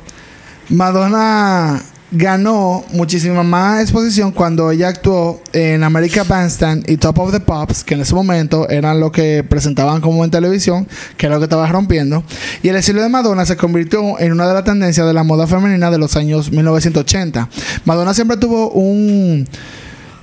[0.69, 7.39] Madonna ganó muchísima más exposición cuando ella actuó en America Bandstand y Top of the
[7.39, 11.41] Pops, que en ese momento eran lo que presentaban como en televisión, que era lo
[11.41, 12.24] que estaba rompiendo.
[12.63, 15.45] Y el estilo de Madonna se convirtió en una de las tendencias de la moda
[15.48, 17.50] femenina de los años 1980.
[17.86, 19.48] Madonna siempre tuvo un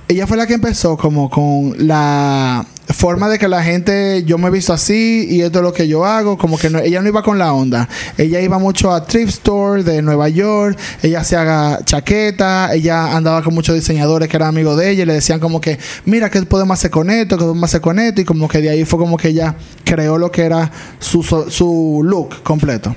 [0.07, 4.49] ella fue la que empezó como con la forma de que la gente, yo me
[4.49, 7.21] visto así y esto es lo que yo hago, como que no- ella no iba
[7.21, 7.89] con la onda.
[8.17, 13.43] Ella iba mucho a thrift store de Nueva York, ella se haga chaqueta, ella andaba
[13.43, 16.41] con muchos diseñadores que eran amigos de ella y le decían como que, mira, ¿qué
[16.43, 17.37] podemos hacer con esto?
[17.37, 18.21] ¿Qué podemos hacer con esto?
[18.21, 22.01] Y como que de ahí fue como que ella creó lo que era su, su
[22.05, 22.95] look completo.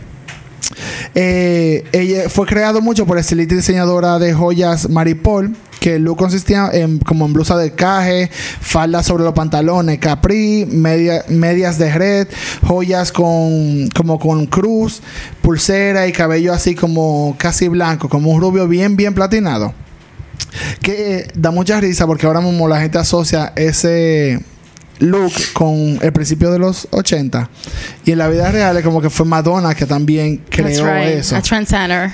[1.15, 6.71] Eh, ella fue creado mucho por la y diseñadora de joyas Maripol, que el consistía
[6.73, 8.31] en como en blusa de caje,
[8.61, 12.29] falda sobre los pantalones, capri, media- medias de red,
[12.67, 15.01] joyas con como con cruz,
[15.43, 19.73] pulsera y cabello así como casi blanco, como un rubio bien bien platinado.
[20.83, 24.41] Que da mucha risa porque ahora mismo la gente asocia ese
[25.01, 27.51] look con el principio de los 80
[28.05, 31.19] y en la vida real es como que fue Madonna que también That's creó right.
[31.19, 31.37] eso.
[31.37, 32.13] A.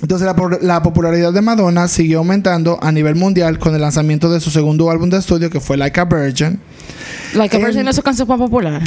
[0.00, 0.28] Entonces
[0.62, 4.90] la popularidad de Madonna siguió aumentando a nivel mundial con el lanzamiento de su segundo
[4.90, 6.58] álbum de estudio que fue Like a Virgin.
[7.34, 8.82] Like a En- Virgin es su canción más popular.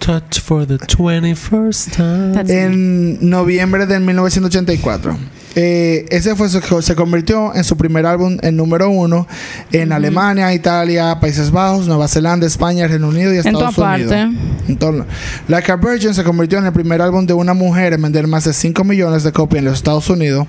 [0.00, 2.34] Touch for the 21st time.
[2.34, 5.16] That's- en noviembre de 1984.
[5.54, 9.26] Eh, ese fue su- se convirtió en su primer álbum en número uno
[9.70, 14.12] en Alemania, Italia, Países Bajos, Nueva Zelanda, España, Reino Unido y En Estados toda Unidos.
[14.12, 14.36] parte.
[14.68, 15.04] Entonces,
[15.48, 18.44] Like a Virgin se convirtió en el primer álbum de una mujer en vender más
[18.44, 20.46] de 5 millones de copias en los Estados Unidos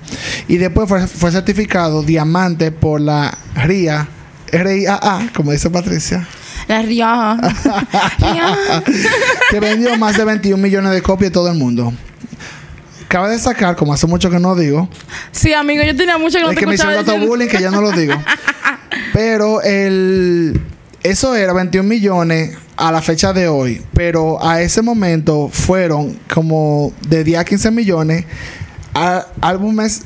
[0.48, 4.08] y después fue, fue certificado diamante por la RIA,
[4.52, 6.26] RIAA, como dice Patricia,
[6.66, 6.80] La.
[6.80, 7.36] Rioja.
[9.50, 11.92] que vendió más de 21 millones de copias en todo el mundo.
[13.14, 14.88] Cabe destacar, como hace mucho que no digo,
[15.30, 17.60] Sí, amigo, yo tenía mucho que no es te que me hicieron tanto bullying que
[17.60, 18.12] ya no lo digo.
[19.12, 20.60] Pero el
[21.04, 26.92] eso era 21 millones a la fecha de hoy, pero a ese momento fueron como
[27.06, 28.24] de 10 a 15 millones
[28.94, 30.02] a álbumes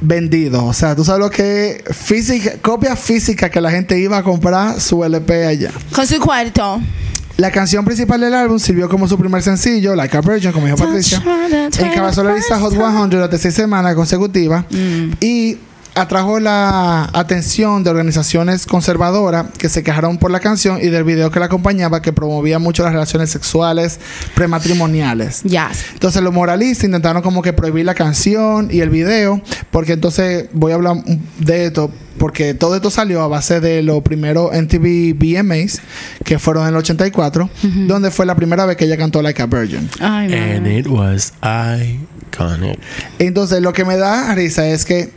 [0.00, 0.62] vendidos.
[0.62, 4.22] O sea, tú sabes lo que es física, copia física que la gente iba a
[4.22, 5.70] comprar su LP allá.
[5.94, 6.80] Con su cuarto.
[7.36, 10.78] La canción principal del álbum sirvió como su primer sencillo, Like a Virgin, como dijo
[10.78, 11.22] Patricia.
[11.78, 14.64] Encabezó la lista Hot 100 durante seis semanas consecutivas.
[14.70, 15.12] Mm.
[15.20, 15.58] Y
[15.96, 21.30] atrajo la atención de organizaciones conservadoras que se quejaron por la canción y del video
[21.30, 23.98] que la acompañaba que promovía mucho las relaciones sexuales
[24.34, 25.42] prematrimoniales.
[25.42, 25.92] Yes.
[25.94, 30.72] Entonces los moralistas intentaron como que prohibir la canción y el video, porque entonces voy
[30.72, 30.96] a hablar
[31.38, 35.80] de esto, porque todo esto salió a base de lo primero MTV VMAs,
[36.24, 37.48] que fueron en el 84,
[37.86, 39.88] donde fue la primera vez que ella cantó Like a Virgin.
[40.00, 42.78] Ay, And it was iconic.
[43.18, 45.10] Entonces lo que me da risa es que,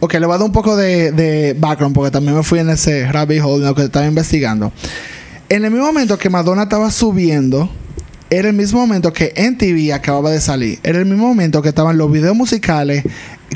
[0.00, 2.70] ok, le voy a dar un poco de, de background, porque también me fui en
[2.70, 4.72] ese rabbit hole en lo que estaba investigando.
[5.48, 7.70] En el mismo momento que Madonna estaba subiendo,
[8.30, 10.78] era el mismo momento que MTV acababa de salir.
[10.82, 13.02] Era el mismo momento que estaban los videos musicales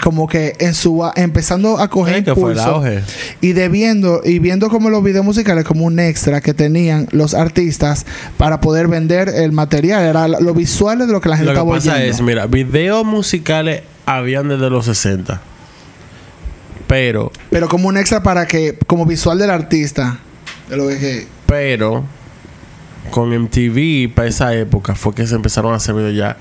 [0.02, 3.02] como que en su empezando a coger Sí, que fue el impulso auge.
[3.42, 7.34] y de viendo y viendo como los videos musicales como un extra que tenían los
[7.34, 8.06] artistas
[8.38, 11.58] para poder vender el material era los visuales de lo que la gente Lo que
[11.60, 15.42] estaba pasa oyendo es, mira, videos musicales habían desde los 60.
[16.92, 20.18] Pero, pero como un extra para que como visual del artista
[20.68, 22.04] de lo que pero,
[23.10, 26.36] con MTV para esa época fue que se empezaron a hacer videos ya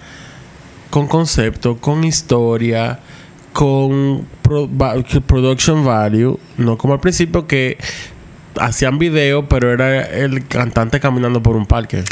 [0.90, 3.00] con concepto, con historia,
[3.54, 6.38] con pro- va- production value.
[6.58, 7.78] No como al principio que
[8.60, 12.04] hacían video, pero era el cantante caminando por un parque.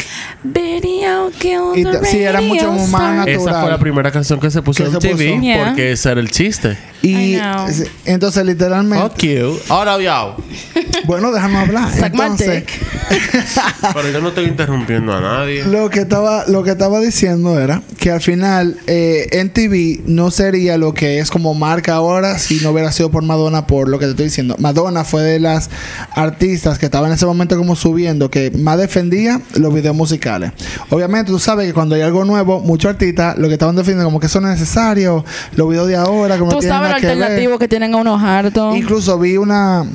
[1.76, 3.16] Y sí, era mucho radio más star.
[3.16, 3.30] natural.
[3.40, 5.42] Esa fue la primera canción que se puso Que en se TV puso.
[5.42, 5.66] Yeah.
[5.66, 6.78] porque ese era el chiste.
[7.02, 7.68] y I know.
[7.68, 9.60] es- entonces literalmente Fuck you.
[9.70, 10.36] Ahora ya.
[11.06, 12.70] bueno déjame hablar Suck my entonces dick.
[13.94, 15.64] Pero yo no estoy interrumpiendo a nadie.
[15.66, 20.78] Lo que estaba, lo que estaba diciendo era que al final eh, NTV no sería
[20.78, 24.06] lo que es como marca ahora si no hubiera sido por Madonna por lo que
[24.06, 24.56] te estoy diciendo.
[24.60, 25.70] Madonna fue de las
[26.12, 30.52] artistas que estaba en ese momento como subiendo que más defendía los videos musicales.
[31.00, 34.20] Obviamente tú sabes que cuando hay algo nuevo, muchos artistas lo que estaban defendiendo como
[34.20, 35.24] que eso no es necesario,
[35.56, 38.76] los videos de ahora como Tú sabes lo que alternativo que tienen a unos hartos.
[38.76, 39.86] Incluso vi una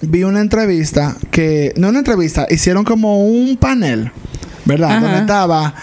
[0.00, 4.10] vi una entrevista que no una entrevista, hicieron como un panel,
[4.64, 4.90] ¿verdad?
[4.90, 5.00] Ajá.
[5.00, 5.74] Donde estaba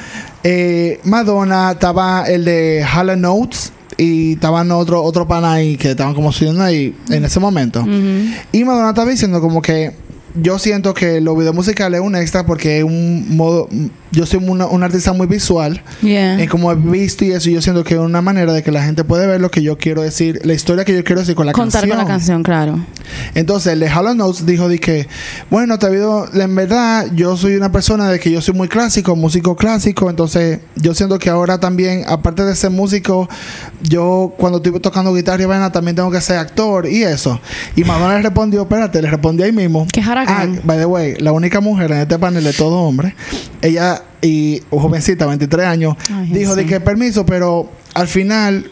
[0.43, 6.13] eh, Madonna, estaba el de Hall Notes y estaban otro otro pan ahí que estaban
[6.13, 7.85] como subiendo ahí en ese momento.
[8.51, 9.93] Y Madonna estaba diciendo como que
[10.35, 13.67] yo siento que los videos musicales es un extra porque es un modo
[14.11, 16.41] yo soy una, un artista muy visual Yeah.
[16.41, 18.83] en como he visto y eso, yo siento que es una manera de que la
[18.83, 21.45] gente puede ver lo que yo quiero decir, la historia que yo quiero decir con
[21.45, 21.97] la Contar canción.
[21.97, 22.79] con la canción, claro.
[23.35, 25.07] Entonces, el de Hollow Notes dijo de que,
[25.49, 28.67] bueno, te ha habido, en verdad, yo soy una persona de que yo soy muy
[28.67, 33.27] clásico, músico clásico, entonces yo siento que ahora también, aparte de ser músico,
[33.81, 37.39] yo cuando estoy tocando guitarra y vaina, también tengo que ser actor y eso.
[37.75, 39.87] Y Madonna le respondió, espérate, le respondió ahí mismo.
[39.91, 40.01] Qué.
[40.01, 43.15] Ah, by the way, la única mujer en este panel de todo hombre,
[43.61, 48.69] ella y jovencita, 23 años, Ay, dijo de que permiso, pero al final,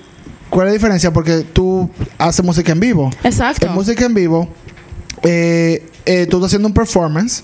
[0.50, 1.12] ¿cuál es la diferencia?
[1.12, 3.10] Porque tú haces música en vivo.
[3.24, 3.68] Exacto.
[3.68, 4.48] En música en vivo,
[5.24, 7.44] eh, eh, tú estás haciendo un performance.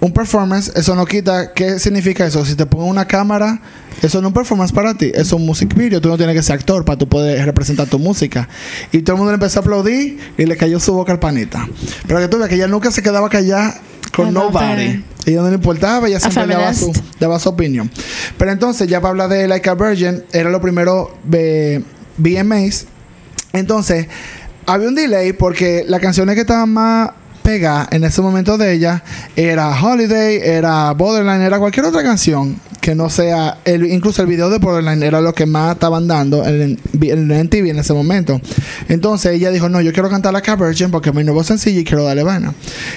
[0.00, 1.52] Un performance, eso no quita.
[1.52, 2.44] ¿Qué significa eso?
[2.44, 3.60] Si te pongo una cámara,
[4.02, 5.12] eso no es un performance para ti.
[5.14, 6.00] Es un music video.
[6.00, 8.48] Tú no tienes que ser actor para tú poder representar tu música.
[8.92, 11.68] Y todo el mundo le empezó a aplaudir y le cayó su boca al panita.
[12.06, 13.78] Pero que tú veas que ella nunca se quedaba callada
[14.14, 15.04] con I nobody.
[15.26, 17.90] Ella no le importaba, ella siempre daba su, daba su opinión.
[18.38, 21.84] Pero entonces, ya para hablar de Like a Virgin, era lo primero de
[22.16, 22.86] VMAs.
[23.52, 24.06] Entonces,
[24.66, 27.10] había un delay porque las canciones que estaban más
[27.42, 29.02] pegadas en ese momento de ella
[29.36, 34.48] era Holiday, era Borderline, era cualquier otra canción que no sea, el, incluso el video
[34.48, 38.40] de Borderline era lo que más estaban dando en, en, en TV en ese momento.
[38.88, 41.84] Entonces ella dijo, no, yo quiero cantar la Virgin porque es mi nuevo sencillo y
[41.84, 42.54] quiero darle vaina.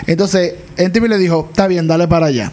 [0.07, 2.51] Entonces NTV le dijo, está bien, dale para allá.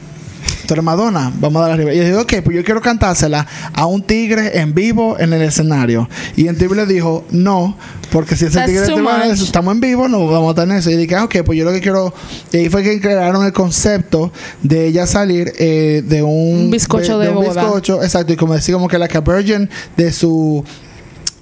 [0.66, 1.92] Tú eres Madonna, vamos a dar arriba.
[1.92, 5.42] Y yo digo, ok, pues yo quiero cantársela a un tigre en vivo en el
[5.42, 6.08] escenario.
[6.36, 7.76] Y en TV le dijo, no,
[8.10, 10.90] porque si ese That's tigre te va estamos en vivo, no vamos a tener eso.
[10.90, 12.12] Y dije, ah, ok, pues yo lo que quiero.
[12.52, 17.18] Y ahí fue que crearon el concepto de ella salir eh, de un, Un bizcocho
[17.18, 17.62] de un boda.
[17.62, 18.32] bizcocho, exacto.
[18.32, 20.64] Y como decía, como que la Virgin de su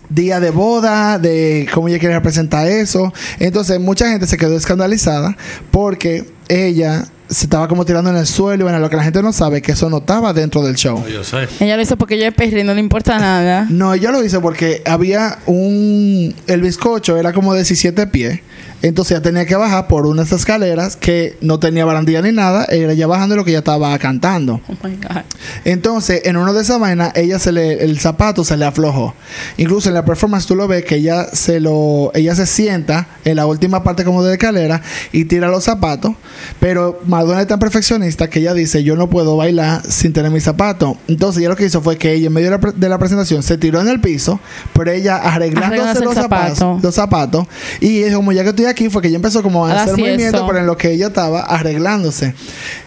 [0.08, 3.12] día de boda, de cómo ella quiere representar eso.
[3.38, 5.36] Entonces, mucha gente se quedó escandalizada
[5.70, 8.62] porque ella se estaba como tirando en el suelo.
[8.62, 10.76] Y bueno, lo que la gente no sabe es que eso no estaba dentro del
[10.76, 11.04] show.
[11.06, 11.48] Yo sé.
[11.60, 13.66] Ella lo hizo porque ella es perra y no le importa nada.
[13.68, 16.34] No, ella lo hizo porque había un.
[16.46, 18.40] El bizcocho era como de 17 pies.
[18.82, 22.64] Entonces ella tenía que bajar por unas escaleras que no tenía barandilla ni nada.
[22.66, 24.60] Era ya bajando lo que ella estaba cantando.
[24.68, 25.22] Oh my God.
[25.64, 29.14] Entonces, en uno de esas vainas, ella se le, el zapato se le aflojó.
[29.56, 33.36] Incluso en la performance tú lo ves que ella se lo, ella se sienta en
[33.36, 36.12] la última parte como de la escalera y tira los zapatos.
[36.60, 40.40] Pero Madonna es tan perfeccionista que ella dice, yo no puedo bailar sin tener mi
[40.40, 40.96] zapato.
[41.08, 42.98] Entonces ella lo que hizo fue que ella en medio de la, pre- de la
[42.98, 44.40] presentación se tiró en el piso,
[44.72, 46.80] pero ella arreglándose los zapatos, zapato.
[46.82, 47.46] los zapatos.
[47.80, 50.00] Y es como ya que estoy aquí fue que ella empezó como a, hacer así
[50.00, 50.46] movimiento, eso.
[50.46, 52.35] pero en lo que ella estaba arreglándose.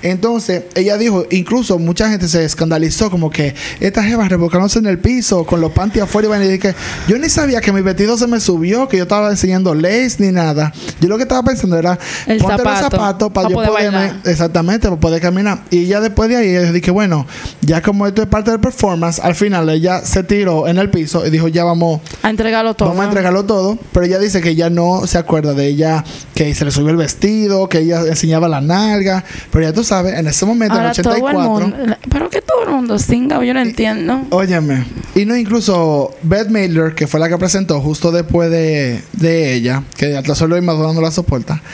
[0.02, 5.00] Entonces ella dijo, incluso mucha gente se escandalizó como que esta jeva revolcándose en el
[5.00, 6.76] piso con los panties afuera y vaina", y dije,
[7.08, 10.32] yo ni sabía que mi vestido se me subió, que yo estaba enseñando lace ni
[10.32, 10.74] nada.
[11.00, 13.70] Yo lo que estaba pensando era El ponte los zapato, zapatos para pa' yo poder
[13.70, 15.63] poderme, exactamente, para poder caminar.
[15.70, 17.26] Y ya después de ahí ella dije, bueno,
[17.62, 21.26] ya como esto es parte del performance, al final ella se tiró en el piso
[21.26, 22.89] y dijo, ya vamos A entregarlo todo.
[22.89, 26.03] Vamos a entregarlo todo, pero ella dice que ella no se acuerda de ella,
[26.36, 30.13] que se le subió el vestido, que ella enseñaba la nalga, pero ya tú sabes,
[30.17, 31.95] en ese momento, Ahora en el todo el 84, mundo.
[32.10, 34.21] Pero que todo el mundo singa, yo no entiendo.
[34.29, 39.53] óyeme, y no incluso Beth Midler, que fue la que presentó justo después de, de
[39.53, 41.62] ella, que hasta solo y Madonna no la soporta.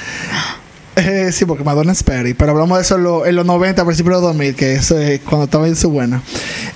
[1.00, 3.84] Eh, sí, porque Madonna es Perry, pero hablamos de eso en, lo- en los 90,
[3.84, 6.24] a principios de los 2000, que eso es cuando estaba en su buena.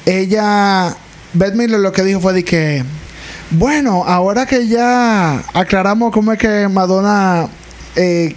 [0.05, 0.95] Ella,
[1.34, 2.84] Beth Midler lo que dijo fue de que,
[3.52, 7.48] bueno, ahora que ya aclaramos cómo es que Madonna
[7.96, 8.36] eh,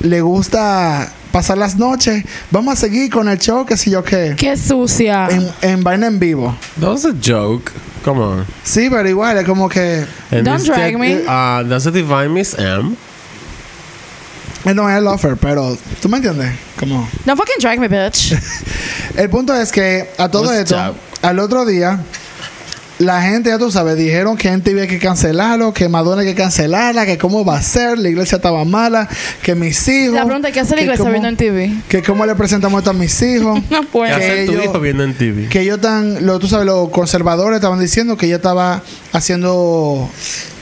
[0.00, 4.34] le gusta pasar las noches, vamos a seguir con el show, que si yo qué,
[4.36, 5.28] Qué sucia.
[5.30, 6.56] en, en vaina en vivo.
[6.80, 7.72] That was a joke.
[8.04, 8.46] Come on.
[8.62, 10.04] Sí, pero igual, es como que...
[10.30, 11.16] And Don't drag me.
[11.22, 12.96] Uh, that's a divine Miss M.
[14.64, 16.52] No es el offer, pero tú me entiendes.
[16.78, 18.34] Como Don't fucking drag me, bitch.
[19.16, 20.96] el punto es que a todo What's esto, up?
[21.22, 21.98] al otro día,
[22.98, 26.34] la gente, ya tú sabes, dijeron que MTV hay que cancelarlo, que Madonna hay que
[26.34, 29.08] cancelarla, que cómo va a ser, la iglesia estaba mala,
[29.42, 30.14] que mis hijos.
[30.14, 31.72] La pregunta es: ¿qué hace la que iglesia cómo- viendo en TV?
[31.88, 33.60] Que cómo le presentamos esto a mis hijos.
[33.70, 34.16] No ¿Qué puedo.
[34.16, 35.48] Que hace tu hijo viendo en TV?
[35.48, 40.08] que ellos tan, lo, tú sabes, los conservadores estaban diciendo que ella estaba haciendo,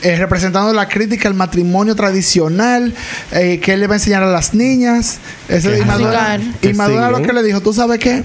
[0.01, 2.93] eh, representando la crítica al matrimonio tradicional,
[3.31, 5.19] eh, que él le va a enseñar a las niñas.
[5.49, 7.27] Ese, Que y Madonna, y Que Madonna lo siguen.
[7.29, 8.23] que le dijo, tú sabes qué,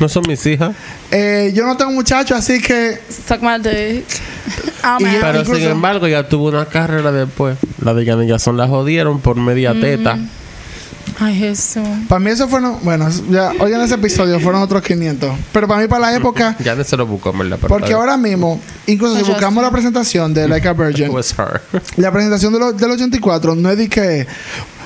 [0.00, 0.74] ¿No son mis hijas?
[1.10, 4.04] Eh, yo no tengo muchachos, así que Suck my dick.
[4.82, 5.20] I'm Y ya- out.
[5.20, 7.58] Pero incluso- sin embargo, ya tuvo una carrera después.
[7.84, 10.18] La de Janet Jackson la jodieron por media teta.
[11.22, 11.82] Ay, Jesús.
[12.08, 15.30] para mí eso fueron, bueno, ya hoy en ese episodio fueron otros 500.
[15.52, 17.58] Pero para mí, para la época, Janet se lo buscó, ¿verdad?
[17.60, 20.86] Pero porque está ahora mismo, incluso si buscamos la presentación de Like a bien.
[20.88, 21.60] Virgin, It was her.
[21.96, 24.26] la presentación de lo- del 84 no es de que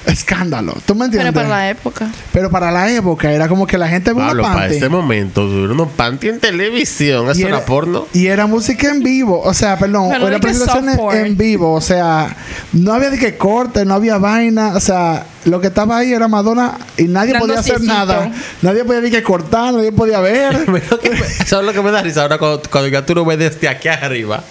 [0.06, 0.74] escándalo.
[0.86, 1.32] ¿Tú me entiendes?
[1.32, 2.10] Pero para la época.
[2.32, 4.88] Pero para la época era como que la gente ve una Pablo, para panty ese
[4.88, 7.30] momento, duró unos panty en televisión.
[7.30, 8.06] Eso era, porno.
[8.12, 12.36] y era música en vivo, o sea, perdón, Pero era presentación en, vivo, o sea,
[12.72, 16.28] no había de que corte, no había vaina, o sea, lo que estaba ahí era
[16.28, 18.30] Madonna y nadie Dando podía hacer nada,
[18.62, 20.68] nadie podía decir que cortar, nadie podía ver.
[20.70, 20.80] Me-
[21.46, 23.88] ¿Sabes lo que me da risa ahora cuando, cuando ya tú lo ves desde aquí
[23.88, 24.42] arriba?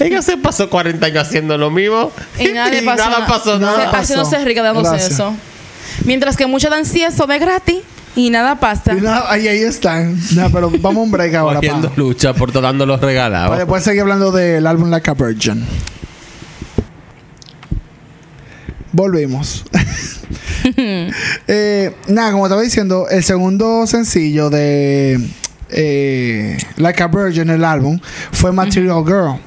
[0.00, 3.04] Ella se pasó 40 años haciendo lo mismo Y nadie pasó.
[3.04, 3.90] nada na- pasó nada nada.
[3.90, 4.02] pasó.
[4.14, 5.12] Haciéndose rica dándose Gracias.
[5.12, 5.34] eso.
[6.04, 7.78] Mientras que muchos dan eso de gratis
[8.16, 8.92] y nada pasa.
[8.94, 10.18] Y nada, ahí, ahí están.
[10.34, 11.58] No, pero vamos a un break ahora.
[11.58, 13.56] Haciendo lucha por dando los para regalados.
[13.58, 15.64] después seguir hablando del álbum Like a Virgin.
[18.92, 19.64] Volvimos.
[21.46, 25.20] Eh, nada, como estaba diciendo, el segundo sencillo de
[25.68, 28.00] eh, Like a Virgin, el álbum,
[28.32, 29.38] fue Material Girl.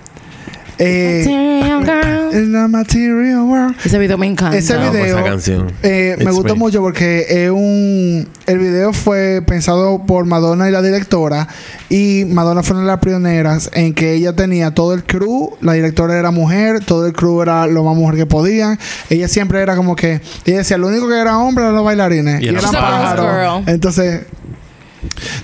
[0.80, 2.34] Eh, Material girl.
[2.40, 3.76] in the material world.
[3.84, 4.56] Ese video me encanta.
[4.58, 5.72] Ese No, pues video esa canción.
[5.84, 6.60] eh, me It's gustó me.
[6.60, 11.48] mucho porque es un el video fue pensado por Madonna y la directora
[11.90, 15.74] y Madonna fue una de las pioneras en que ella tenía todo el crew, la
[15.74, 18.78] directora era mujer, todo el crew era lo más mujer que podían.
[19.10, 22.42] Ella siempre era como que ella decía, lo único que era hombre eran los bailarines
[22.42, 22.72] Y pájaros.
[22.76, 23.64] pájaros.
[23.68, 24.22] Entonces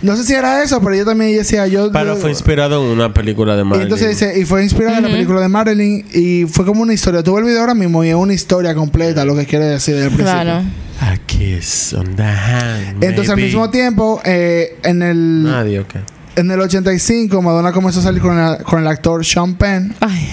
[0.01, 2.91] no sé si era eso, pero ella también decía, yo Pero yo- fue inspirado en
[2.91, 3.83] una película de y Marilyn.
[3.83, 7.23] entonces dice, y fue inspirada en la película de Marilyn y fue como una historia.
[7.23, 10.07] Tuve el video ahora mismo y es una historia completa lo que quiere decir desde
[10.09, 10.41] el principio.
[10.41, 10.63] Claro.
[11.01, 13.03] A kiss on the hand.
[13.03, 15.95] Entonces al mismo tiempo, eh, en el Nadie, ok.
[16.35, 19.93] en el 85, Madonna comenzó a salir con el, con el actor Sean Penn.
[19.99, 20.27] Ay.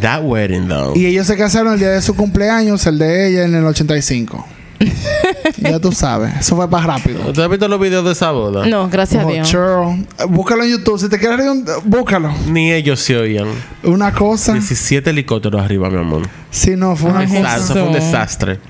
[0.00, 0.96] That wedding, though.
[0.96, 4.46] Y ellos se casaron el día de su cumpleaños, el de ella, en el 85.
[5.58, 7.20] ya tú sabes, eso fue más rápido.
[7.32, 8.66] ¿Tú has visto los videos de esa boda?
[8.66, 9.48] No, gracias Oh, a Dios.
[9.48, 9.96] churro.
[10.28, 10.98] Búscalo en YouTube.
[10.98, 12.30] Si te quieres reír, búscalo.
[12.48, 13.48] Ni ellos se oían.
[13.82, 14.52] Una cosa.
[14.52, 16.22] 17 helicópteros arriba, mi amor.
[16.52, 17.24] Sí, no, fue una.
[17.24, 18.60] Eso fue un desastre.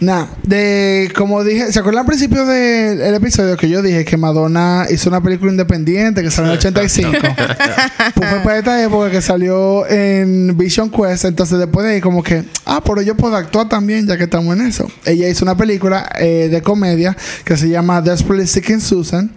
[0.00, 4.16] Nah, de como dije, ¿se acuerdan al principio del el episodio que yo dije que
[4.16, 7.10] Madonna hizo una película independiente que salió en el 85?
[8.14, 12.22] pues fue para esta época que salió en Vision Quest, entonces después de ahí como
[12.22, 14.90] que, ah, pero yo puedo actuar también ya que estamos en eso.
[15.06, 19.30] Ella hizo una película eh, de comedia que se llama Desperately Seeking Susan.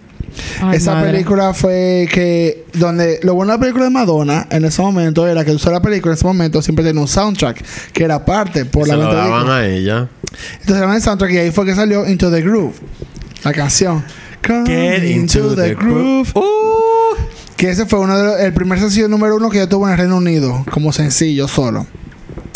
[0.62, 1.12] Ay, Esa madre.
[1.12, 5.44] película fue que donde lo bueno de la película de Madonna en ese momento era
[5.44, 8.84] que usó la película en ese momento siempre tenía un soundtrack que era parte por
[8.86, 10.08] Se la lo daban a ella.
[10.60, 12.74] Entonces era el soundtrack y ahí fue que salió Into the Groove,
[13.44, 14.04] la canción.
[14.46, 16.30] Come Get into the groove.
[16.34, 17.16] Uh.
[17.56, 19.92] Que ese fue uno de los- el primer sencillo número uno que yo tuve en
[19.92, 21.86] el Reino Unido como sencillo solo.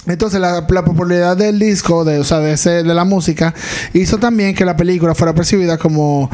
[0.06, 3.52] Entonces la, la popularidad del disco, de, o sea, de, ese- de la música,
[3.94, 6.30] hizo también que la película fuera percibida como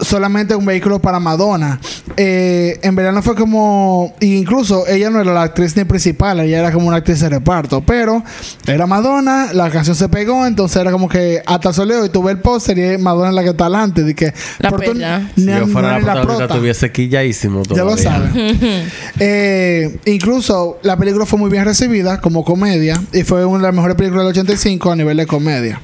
[0.00, 1.80] solamente un vehículo para Madonna.
[2.16, 6.72] Eh, en verano fue como, incluso ella no era la actriz ni principal, ella era
[6.72, 8.22] como una actriz de reparto, pero
[8.66, 12.38] era Madonna, la canción se pegó, entonces era como que hasta soleo y tuve el
[12.40, 15.28] póster y es Madonna la que está adelante, de que La por tu- perla.
[15.34, 16.54] Si ni- yo no fuera eres la la protagonista, prota.
[16.54, 18.30] estuviese quilladísimo Ya lo sabes.
[19.20, 23.74] Eh, incluso la película fue muy bien recibida como comedia y fue una de las
[23.74, 25.80] mejores películas del 85 a nivel de comedia.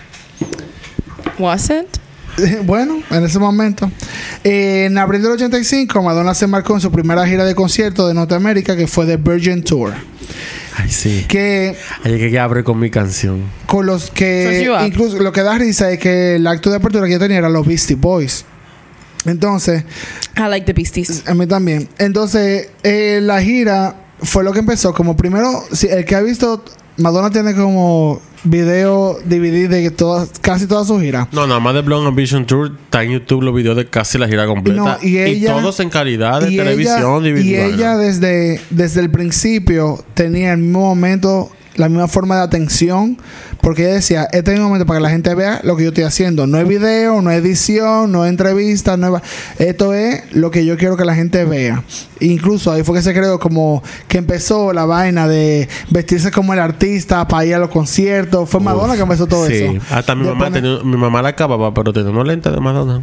[1.38, 1.86] Was it?
[2.64, 3.90] bueno, en ese momento.
[4.42, 8.14] Eh, en abril del 85, Madonna se marcó en su primera gira de concierto de
[8.14, 9.92] Norteamérica que fue The Virgin Tour.
[10.76, 11.24] Ay, sí.
[11.28, 13.42] Que Ay, que, que abre con mi canción.
[13.66, 17.12] con los que incluso lo que da risa es que el acto de apertura que
[17.12, 18.44] yo tenía era los Beastie Boys.
[19.24, 19.84] Entonces,
[20.36, 21.22] I like the Beasties.
[21.26, 21.88] A mí también.
[21.98, 24.92] Entonces, eh, la gira fue lo que empezó.
[24.92, 26.62] Como primero, si el que ha visto,
[26.96, 31.28] Madonna tiene como video DVD de todas, casi toda su gira.
[31.32, 34.28] No, nada más de Blonde Ambition Tour está en YouTube los videos de casi la
[34.28, 34.76] gira completa.
[34.80, 40.04] No, y ella- todos en calidad de televisión, ella, y ella desde, desde el principio
[40.14, 43.18] tenía el mismo momento, la misma forma de atención,
[43.60, 45.88] porque ella decía, este es mi momento para que la gente vea lo que yo
[45.88, 46.46] estoy haciendo.
[46.46, 49.12] No es video, no es edición, no es entrevista, no es...
[49.14, 49.22] va-
[49.58, 51.82] Esto es lo que yo quiero que la gente vea.
[52.20, 56.60] Incluso ahí fue que se creó como que empezó la vaina de vestirse como el
[56.60, 58.48] artista para ir a los conciertos.
[58.48, 59.54] Fue Madonna Uf, que empezó todo sí.
[59.54, 59.74] eso.
[59.90, 63.02] Hasta mi mamá, tenía- mi mamá la acababa, pero tenía unos lentes de Madonna.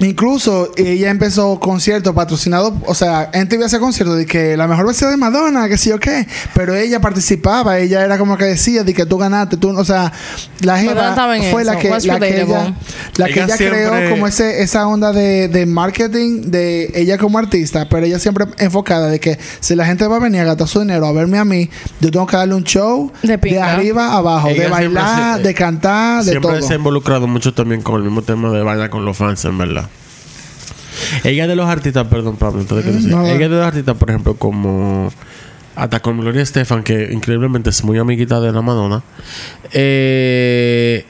[0.00, 4.86] Incluso ella empezó conciertos patrocinados, o sea, en TV hacía conciertos de que la mejor
[4.86, 8.82] versión de Madonna, que sí o qué, pero ella participaba, ella era como que decía
[8.82, 10.12] de que tú ganaste, tú, o sea,
[10.60, 11.14] la jeva
[11.52, 11.72] fue eso.
[11.72, 12.74] la que, What's la que ella,
[13.16, 17.16] la que Ella ella siempre- creó como ese, esa onda de, de marketing de ella
[17.16, 20.44] como artista, pero ella siempre enfocada de que si la gente va a venir a
[20.44, 21.70] gastar su dinero a verme a mí,
[22.00, 25.42] yo tengo que darle un show De arriba a abajo, Ella de siempre bailar, se-
[25.44, 26.62] de cantar, de Siempre todo.
[26.66, 29.56] se ha involucrado mucho también con el mismo tema de vaina con los fans, en
[29.56, 29.84] verdad.
[31.24, 33.26] Ella de los artistas, perdón, Pablo, entonces, que no.
[33.26, 35.10] Ella de los artistas, por ejemplo, como
[35.76, 39.02] hasta con Gloria Estefan, que increíblemente es muy amiguita de la Madonna,
[39.72, 41.04] eh,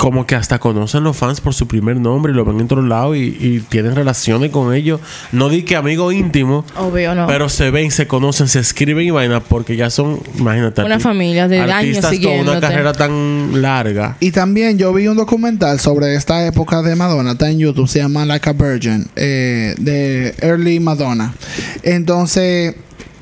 [0.00, 2.80] como que hasta conocen los fans por su primer nombre y lo ven en otro
[2.80, 4.98] lado y, y tienen relaciones con ellos.
[5.30, 7.26] No di que amigo íntimo, Obvio, no.
[7.26, 11.48] pero se ven, se conocen, se escriben y vaina porque ya son, imagínate, Una familia
[11.48, 14.16] de años artistas con una carrera tan larga.
[14.20, 17.98] Y también yo vi un documental sobre esta época de Madonna, está en YouTube, se
[17.98, 21.34] llama Like a Virgin, eh, de Early Madonna.
[21.82, 22.74] Entonces,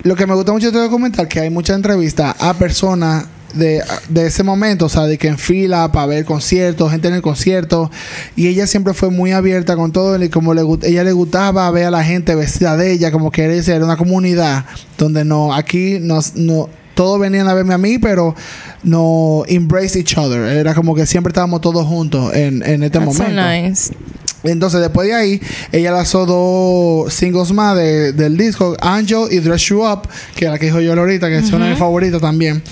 [0.05, 3.83] lo que me gusta mucho de este documental que hay muchas entrevistas a personas de,
[4.09, 7.23] de ese momento, o sea, de que en fila para ver conciertos, gente en el
[7.23, 7.91] concierto,
[8.37, 11.87] y ella siempre fue muy abierta con todo, y como le, ella le gustaba ver
[11.87, 14.65] a la gente vestida de ella, como que era era una comunidad
[14.97, 18.35] donde no, aquí nos, no, todos venían a verme a mí, pero
[18.83, 20.41] no embrace each other.
[20.43, 23.43] Era como que siempre estábamos todos juntos en, en este That's so momento.
[23.69, 23.93] nice.
[24.45, 25.41] Entonces, después de ahí,
[25.73, 30.03] ella lanzó dos singles más de- del disco, Angel y Dress You Up,
[30.37, 32.63] que es la que dijo yo ahorita, que es una de mis favoritas también.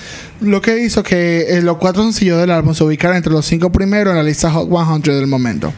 [0.41, 3.73] Lo que hizo que eh, los cuatro sencillos del álbum se ubicaran entre los cinco
[3.73, 5.73] primeros en la lista Hot 100 del momento.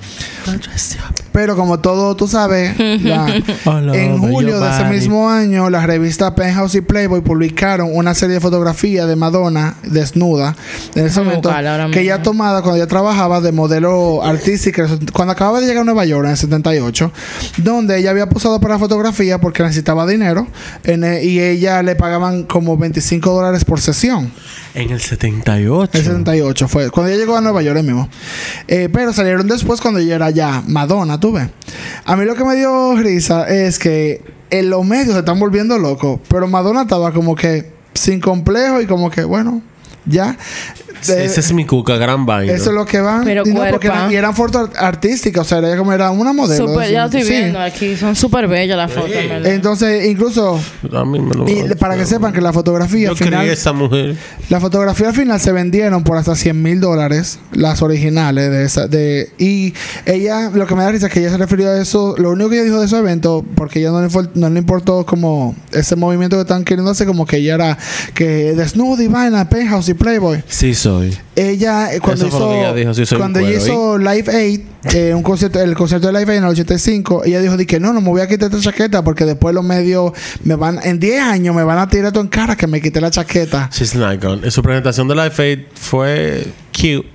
[1.39, 3.27] Pero como todo tú sabes, la-
[3.65, 8.35] All en julio de ese mismo año, las revistas Penthouse y Playboy publicaron una serie
[8.35, 10.57] de fotografías de Madonna desnuda
[10.97, 11.51] en ese Déjame momento
[11.93, 16.05] que ella tomada cuando ella trabajaba de modelo artística cuando acababa de llegar a Nueva
[16.07, 17.13] York en el 78
[17.59, 20.49] donde ella había posado para fotografía porque necesitaba dinero
[20.83, 24.33] en y ella le pagaban como 25 dólares por sesión
[24.79, 25.99] En el 78.
[25.99, 28.09] el 78 fue cuando ella llegó a Nueva York mismo.
[28.69, 31.49] Eh, pero salieron después cuando ella era ya Madonna, tú ves.
[32.05, 35.77] A mí lo que me dio risa es que en los medios se están volviendo
[35.79, 39.63] locos, pero Madonna estaba como que sin complejo y como que, bueno,
[40.07, 40.39] ya.
[41.03, 42.53] Ese es mi cuca, gran vaina.
[42.53, 43.25] eso es lo que van.
[43.25, 46.33] Pero y, no, porque eran, y eran fotos artísticas, o sea, era como era una
[46.33, 46.69] modelo.
[46.69, 47.41] Super, de ya su- estoy sí.
[47.41, 47.97] viendo aquí.
[47.97, 49.11] Son súper bellas las fotos.
[49.45, 50.61] Entonces, incluso,
[50.93, 53.49] A mí me lo- y para que sepan que la fotografía Yo al final.
[53.49, 54.17] esa mujer.
[54.49, 58.87] La fotografía al final se vendieron por hasta 100 mil dólares, las originales de esa.
[58.89, 59.75] De, y
[60.07, 62.15] ella, lo que me da risa es que ella se refirió a eso.
[62.19, 65.05] Lo único que ella dijo de ese evento, porque ella no le, no le importó
[65.07, 67.79] como ese movimiento que están queriendo hacer, como que ella era
[68.15, 70.43] que desnudo y vaina, penthouse y Playboy.
[70.49, 71.17] Sí soy.
[71.37, 74.61] Ella, eh, cuando Eso hizo, ella dijo, sí, cuando ella hizo Live Aid,
[74.95, 77.93] eh, un concierto, el concierto de Live Aid en el 85, ella dijo que no,
[77.93, 80.13] no me voy a quitar esta chaqueta porque después los medios
[80.45, 83.01] me van, en 10 años me van a tirar todo en cara que me quité
[83.01, 83.69] la chaqueta.
[83.73, 84.45] She's icon.
[84.45, 87.09] En su presentación de Life Aid fue cute.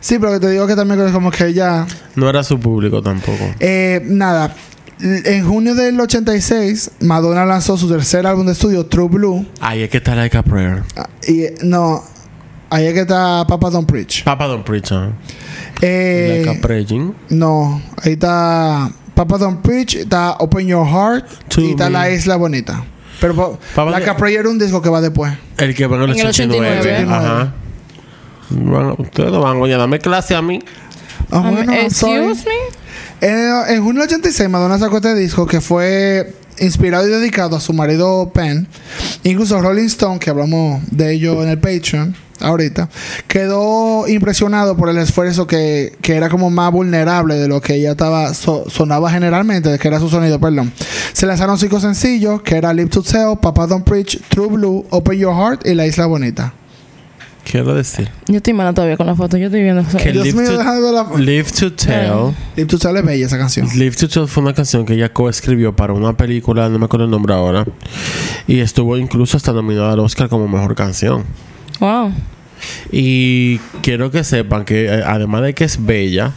[0.00, 1.86] Sí, pero te digo que también como que ella,
[2.16, 3.44] No era su público tampoco.
[3.60, 4.54] eh, nada.
[5.02, 9.46] En junio del 86, Madonna lanzó su tercer álbum de estudio, True Blue.
[9.58, 10.82] Ay, es que está Like a Prayer.
[10.94, 12.04] Ah, Y no,
[12.70, 14.24] ahí es que está Papa Don't Preach.
[14.24, 15.10] Papa Don't Preach, huh?
[15.82, 17.14] Eh, Like Praying.
[17.30, 21.90] no, ahí está Papa Don't Preach, está Open Your Heart To y está me.
[21.92, 22.84] La Isla Bonita.
[23.20, 25.32] Pero Papa- La Capri era un disco que va después.
[25.58, 26.78] El que va en el En el 89.
[26.80, 27.12] 89.
[27.14, 27.52] Ajá.
[28.50, 30.58] Bueno, ustedes no van a darme clase a mí.
[31.30, 33.26] Ah, Um, bueno, excuse me.
[33.28, 37.60] En, en junio del 86, Madonna sacó este disco que fue inspirado y dedicado a
[37.60, 38.66] su marido Penn.
[39.22, 42.88] Incluso Rolling Stone, que hablamos de ello en el Patreon ahorita,
[43.28, 47.92] quedó impresionado por el esfuerzo que, que era como más vulnerable de lo que ella
[47.92, 50.72] estaba so- sonaba generalmente, de que era su sonido, perdón.
[51.12, 55.18] Se lanzaron cinco sencillos, que era Live to Tell, Papa Don't Preach, True Blue, Open
[55.18, 56.54] Your Heart y La Isla Bonita.
[57.42, 59.36] Quiero decir Yo estoy mala todavía con la foto.
[59.38, 62.34] Yo estoy viendo que Dios Live mío, to, deja de ver la- Live to Tell.
[62.54, 63.66] Live to Tell es bella esa canción.
[63.74, 67.06] Live to Tell fue una canción que ella coescribió para una película, no me acuerdo
[67.06, 67.64] el nombre ahora.
[68.46, 71.24] Y estuvo incluso hasta nominada al Oscar como mejor canción.
[71.80, 72.12] Wow.
[72.92, 76.32] Y quiero que sepan que eh, además de que es bella,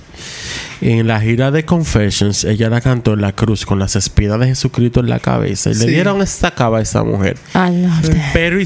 [0.81, 4.47] en la gira de Confessions, ella la cantó en la cruz con las espinas de
[4.47, 5.69] Jesucristo en la cabeza.
[5.71, 5.85] Y Sí.
[5.85, 7.37] le dieron esta cava a esa mujer.
[7.55, 8.33] I love that.
[8.33, 8.57] Pero,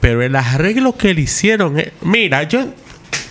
[0.00, 2.66] pero el arreglo que le hicieron, eh, mira, yo.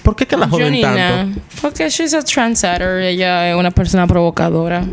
[0.04, 1.42] ¿Por qué que la joden Jonina, tanto?
[1.62, 3.02] Porque she's a trendsetter.
[3.02, 4.86] Ella es una persona provocadora.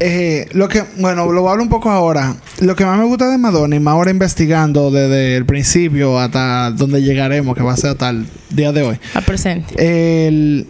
[0.00, 2.36] Eh, lo que, bueno, lo hablar un poco ahora.
[2.60, 6.70] Lo que más me gusta de Madonna, y más ahora investigando desde el principio hasta
[6.72, 8.98] donde llegaremos, que va a ser hasta el día de hoy.
[9.14, 9.74] Al presente.
[10.26, 10.66] El-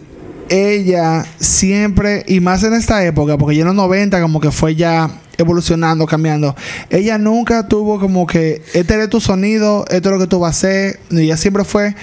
[0.49, 4.75] ella siempre, y más en esta época, porque ya en los 90 como que fue
[4.75, 6.55] ya evolucionando, cambiando.
[6.89, 10.49] Ella nunca tuvo como que, este es tu sonido, esto es lo que tú vas
[10.55, 10.99] a hacer.
[11.09, 11.95] Y ella siempre fue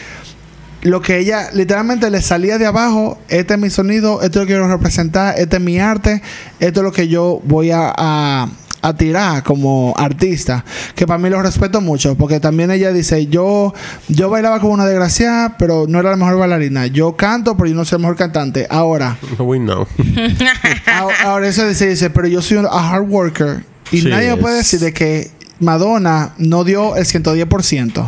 [0.83, 4.47] lo que ella literalmente le salía de abajo, este es mi sonido, esto es lo
[4.47, 6.23] que quiero representar, este es mi arte,
[6.61, 8.49] esto es lo que yo voy a, a-
[8.81, 10.65] a tirar como artista,
[10.95, 13.75] que para mí lo respeto mucho, porque también ella dice, yo
[14.07, 17.75] yo bailaba como una desgraciada, pero no era la mejor bailarina, yo canto, pero yo
[17.75, 18.69] no soy el mejor cantante.
[18.71, 19.85] Ahora, We know.
[21.25, 24.57] ahora eso dice, dice, pero yo soy un a hard worker y nadie me puede
[24.59, 28.07] decir de que Madonna no dio el 110%.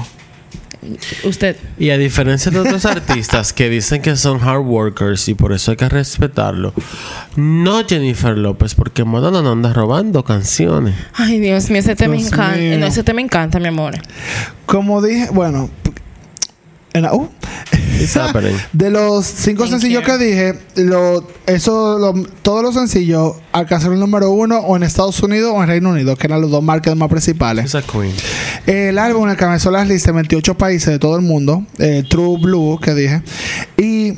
[1.25, 1.57] Usted.
[1.79, 5.71] Y a diferencia de otros artistas que dicen que son hard workers y por eso
[5.73, 6.73] hay que respetarlo,
[7.37, 10.95] no Jennifer López, porque Madonna no anda robando canciones.
[11.15, 12.57] Ay, Dios mío, ese tema me encanta.
[12.79, 13.95] No, ese tema me encanta, mi amor.
[14.67, 15.69] Como dije, bueno,
[16.95, 17.29] en la- uh,
[18.73, 20.07] de los cinco Thank sencillos you.
[20.11, 25.23] que dije, lo, eso, lo- todos los sencillos alcanzaron el número uno o en Estados
[25.23, 27.67] Unidos o en Reino Unido, que eran los dos marcas más principales.
[27.67, 28.15] She's a queen.
[28.67, 32.79] El álbum encabezó las listas en 28 países de todo el mundo, eh, True Blue,
[32.83, 33.23] que dije,
[33.77, 34.15] y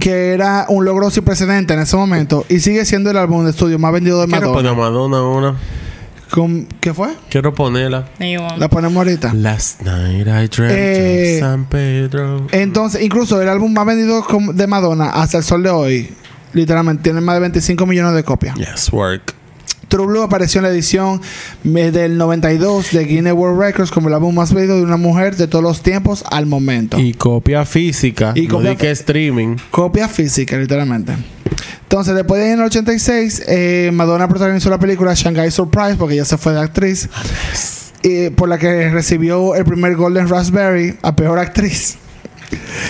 [0.00, 3.50] que era un logro sin precedente en ese momento, y sigue siendo el álbum de
[3.50, 5.16] estudio más vendido de Quiero poner Madonna.
[5.16, 5.56] a Madonna una.
[6.30, 7.08] Con- ¿Qué fue?
[7.30, 8.08] Quiero ponerla.
[8.58, 9.32] La ponemos ahorita.
[9.32, 12.46] Last night I dreamt Eh, of San Pedro.
[12.50, 16.10] Entonces, incluso el álbum más vendido de Madonna hasta el sol de hoy,
[16.52, 18.56] literalmente, tiene más de 25 millones de copias.
[18.56, 19.34] Yes, work.
[19.88, 21.20] True Blue apareció en la edición
[21.64, 25.36] eh, del 92 de Guinness World Records como el álbum más vendido de una mujer
[25.36, 26.98] de todos los tiempos al momento.
[26.98, 28.32] Y copia física.
[28.34, 29.56] Y no copia que streaming.
[29.70, 31.12] Copia física, literalmente.
[31.82, 36.24] Entonces, después de en el 86, eh, Madonna protagonizó la película Shanghai Surprise porque ella
[36.24, 37.08] se fue de actriz.
[38.02, 41.96] eh, por la que recibió el primer Golden Raspberry a peor actriz.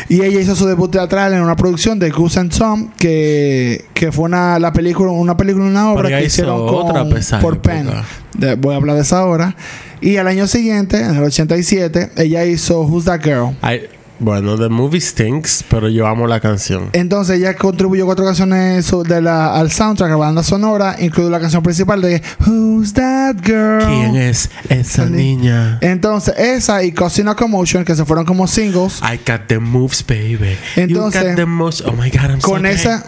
[0.09, 4.13] Y ella hizo su debut teatral en una producción de Goose and Tom, que, que
[4.13, 7.59] fue una, la película, una película, una obra que hicieron con, otra por.
[7.61, 7.89] Penn.
[8.37, 9.57] De- voy a hablar de esa obra.
[10.01, 13.57] Y al año siguiente, en el 87, ella hizo Who's That Girl.
[13.63, 16.89] I- bueno, the movie stinks, pero yo amo la canción.
[16.95, 21.41] Entonces ella contribuyó cuatro canciones de la, al soundtrack, a la banda sonora, incluida la
[21.41, 23.85] canción principal de Who's That Girl.
[23.87, 25.79] ¿Quién es esa Esa ni- niña?
[25.83, 30.57] Entonces esa y Cosina Commotion, que se fueron como singles, I got the moves, baby.
[30.77, 31.83] Entonces, you got the moves.
[31.83, 32.73] Oh my god, I'm so con gay.
[32.73, 33.05] esa...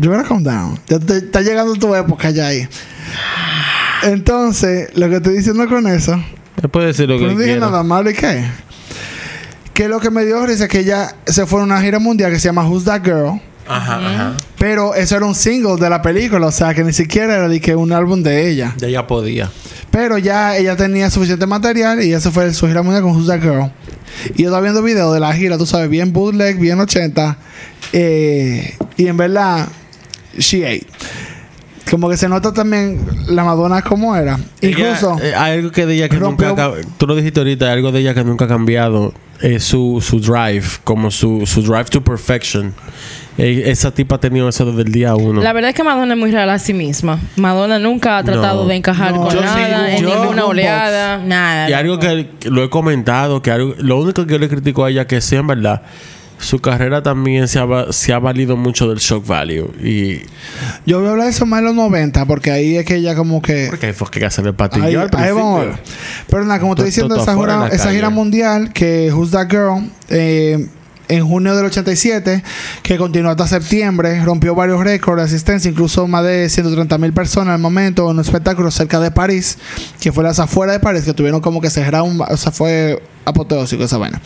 [0.00, 0.78] You better calm down.
[0.88, 2.68] Ya te- está llegando tu época ya ahí.
[4.04, 6.16] Entonces, lo que estoy diciendo con eso...
[6.62, 8.44] Me puede decir lo que no dije nada malo y qué.
[9.78, 12.32] Que lo que me dio risa es que ella se fue a una gira mundial
[12.32, 13.40] que se llama Who's That Girl.
[13.68, 14.36] Ajá, ajá.
[14.58, 17.60] Pero eso era un single de la película, o sea que ni siquiera era de
[17.60, 18.74] que un álbum de ella.
[18.78, 19.48] Ya ella podía.
[19.92, 23.40] Pero ya ella tenía suficiente material y ese fue su gira mundial con Who's That
[23.40, 23.70] Girl.
[24.34, 27.38] Y yo estaba viendo videos de la gira, tú sabes, bien bootleg, bien 80.
[27.92, 29.68] eh, y en verdad,
[30.36, 30.86] she ate.
[31.88, 34.40] Como que se nota también la Madonna como era.
[34.60, 36.72] Incluso, eh, hay algo que de ella que rompió- nunca...
[36.98, 39.14] Tú lo dijiste ahorita, hay algo de ella que nunca ha cambiado.
[39.40, 42.74] Es su, su drive, como su, su drive to perfection.
[43.36, 45.40] Eh, esa tipa ha tenido eso desde el día uno.
[45.40, 47.20] La verdad es que Madonna es muy real a sí misma.
[47.36, 48.68] Madonna nunca ha tratado No.
[48.68, 51.70] de encajar No, con yo nada, sí, en ninguna oleada, nada.
[51.70, 54.84] Y algo que que lo he comentado, que algo- lo único que yo le critico
[54.84, 55.82] a ella que sí, en verdad,
[56.38, 59.70] su carrera también se ha, se ha valido mucho del shock value.
[59.82, 60.20] Y
[60.86, 63.14] yo voy a hablar de eso más en los 90, porque ahí es que ella
[63.14, 63.66] como que...
[63.70, 65.34] porque hay fue que hacer el patillo Ahí, al ahí principio.
[65.36, 65.78] vamos a ver.
[66.28, 70.66] Pero nada, como estoy diciendo, esa, gira, esa gira mundial que Who's That Girl eh,
[71.08, 72.42] en junio del 87,
[72.82, 77.54] que continuó hasta septiembre, rompió varios récords de asistencia, incluso más de 130 mil personas
[77.54, 79.58] al momento en un espectáculo cerca de París,
[80.00, 82.20] que fue las afueras de París, que tuvieron como que cerrar un...
[82.20, 84.20] O sea, fue apoteósico esa vaina.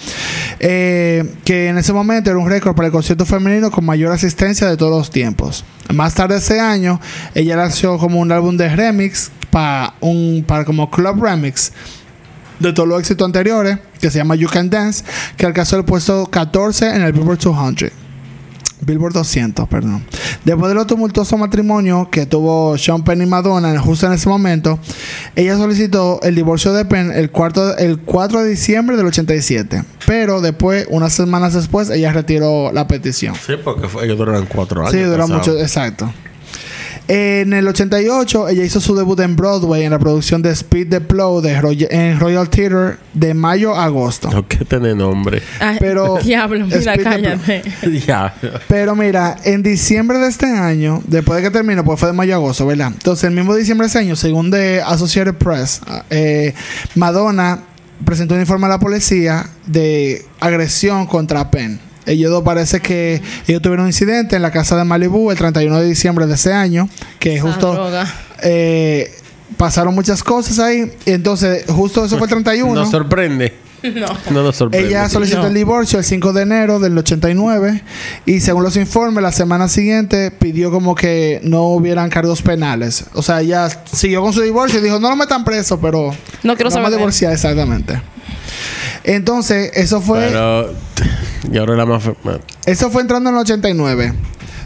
[0.61, 4.69] Eh, que en ese momento era un récord para el concierto femenino con mayor asistencia
[4.69, 5.65] de todos los tiempos.
[5.93, 7.01] Más tarde ese año,
[7.35, 11.73] ella lanzó como un álbum de remix para un para como club remix
[12.63, 15.05] de todos los éxitos anteriores, que se llama You Can Dance,
[15.37, 17.91] que alcanzó el puesto 14 en el Billboard 200.
[18.85, 20.05] Billboard 200, perdón.
[20.45, 24.79] Después de los tumultuoso matrimonio que tuvo Sean Penn y Madonna justo en ese momento,
[25.37, 29.85] ella solicitó el divorcio de Penn el, cuarto, el 4 de diciembre del 87.
[30.05, 33.37] Pero después, unas semanas después, ella retiró la petición.
[33.37, 34.93] Sí, porque fue, ellos duraron cuatro años.
[34.93, 36.13] Sí, duró mucho, exacto.
[37.09, 41.01] En el 88, ella hizo su debut en Broadway en la producción de Speed the
[41.01, 44.31] Plow de Roy- en Royal Theatre de mayo a agosto.
[44.31, 45.43] No, que tiene nombre.
[45.61, 47.63] Ay, pero- Diablo, mira, Speed the cállate.
[48.07, 48.35] ya.
[48.69, 52.33] Pero mira, en diciembre de este año, después de que terminó, pues fue de mayo
[52.35, 52.93] a agosto, ¿verdad?
[52.95, 56.55] Entonces, el mismo diciembre de ese año, según de Associated Press, eh,
[56.95, 57.61] Madonna
[58.05, 61.79] presentó un informe a la policía de agresión contra Penn.
[62.07, 65.81] Ellos dos parece que ellos tuvieron un incidente en la casa de Malibu el 31
[65.81, 66.89] de diciembre de ese año,
[67.19, 67.91] que Esa justo
[68.43, 69.13] eh,
[69.57, 70.93] pasaron muchas cosas ahí.
[71.07, 72.75] Y entonces, justo eso fue el 31.
[72.75, 73.55] Nos sorprende.
[73.83, 74.07] No.
[74.31, 74.87] No nos sorprende.
[74.87, 75.49] Ella solicitó No.
[75.49, 77.83] el divorcio el 5 de enero del 89
[78.27, 83.07] y según los informes, la semana siguiente pidió como que no hubieran cargos penales.
[83.15, 86.55] O sea, ella siguió con su divorcio y dijo, no lo metan preso, pero No
[86.55, 86.97] quiero vamos saber él.
[86.99, 88.01] divorciar exactamente.
[89.05, 90.73] Entonces, eso fue, Pero.
[91.51, 92.03] Y ahora la más.
[92.67, 94.13] eso fue entrando en el 89.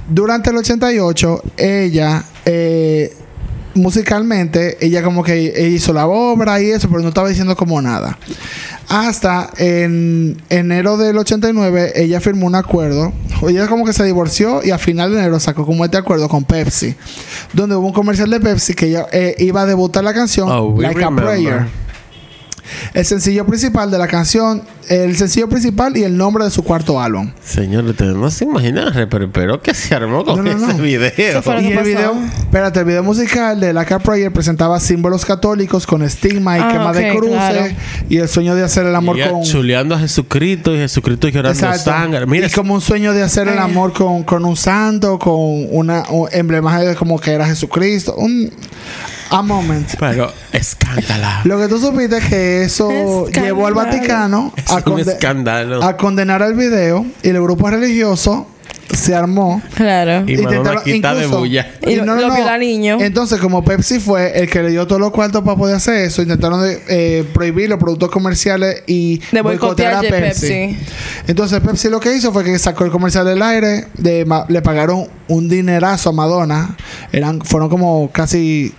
[0.08, 2.24] Durante el 88, ella...
[2.44, 3.12] eh,
[3.74, 7.80] musicalmente, ella como que ella hizo la obra y eso, pero no estaba diciendo como
[7.82, 8.18] nada.
[8.88, 13.12] Hasta en enero del 89, ella firmó un acuerdo.
[13.46, 16.44] Ella como que se divorció y a final de enero sacó como este acuerdo con
[16.44, 16.94] Pepsi.
[17.52, 20.74] Donde hubo un comercial de Pepsi que ella eh, iba a debutar la canción Oh,
[20.80, 21.10] Like a.
[21.10, 21.66] Prayer.
[22.94, 27.00] El sencillo principal de la canción, el sencillo principal y el nombre de su cuarto
[27.00, 27.32] álbum.
[27.44, 30.82] Señor, ustedes no se imaginan el reperpero que se armó con No, no, ese no.
[30.82, 31.12] video.
[31.16, 36.02] Y el video, espérate, el video musical de Like a Prayer presentaba símbolos católicos con
[36.02, 37.74] estigma y Ah, quema de cruces claro.
[38.08, 41.58] y el sueño de hacer el amor Y con chuleando a Jesucristo y Jesucristo llorando
[41.58, 41.90] Exacto.
[41.90, 42.26] sangre.
[42.26, 45.34] Mira, y como un sueño de hacer el amor con, con un santo, con
[45.70, 48.14] una un emblema de como que era Jesucristo.
[48.16, 48.50] Un
[49.30, 49.88] a moment.
[49.98, 51.40] pero escándala.
[51.44, 53.44] Lo que tú supiste es que eso Escándalo.
[53.46, 55.82] llevó al Vaticano Es a, un conde- escándalo.
[55.82, 58.46] a condenar el video y el grupo religioso
[58.94, 59.60] se armó.
[59.74, 60.24] Claro.
[60.28, 61.66] Y Intentaron- quita de incluso- bulla.
[61.82, 62.98] Y lo- lo viola niño.
[63.00, 66.22] Entonces, como Pepsi fue el que le dio todos los cuartos para poder hacer eso,
[66.22, 70.78] intentaron de, eh, prohibir los productos comerciales y De boicotear a Pepsi.
[71.26, 74.62] Entonces, Pepsi lo que hizo fue que sacó el comercial del aire, de, ma- le
[74.62, 76.76] pagaron un dinerazo a Madonna,
[77.12, 78.72] eran fueron como casi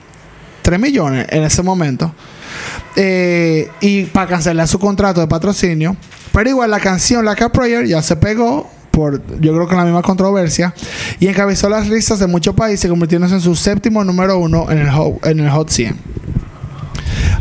[0.68, 2.14] 3 millones en ese momento.
[2.98, 5.96] Eh, y para cancelar su contrato de patrocinio.
[6.34, 9.86] Pero igual la canción La Cap Prayer ya se pegó por, yo creo que la
[9.86, 10.74] misma controversia
[11.22, 14.90] y encabezó las listas de muchos países convirtiéndose en su séptimo número uno en el
[14.90, 15.96] Hot, en el Hot 100.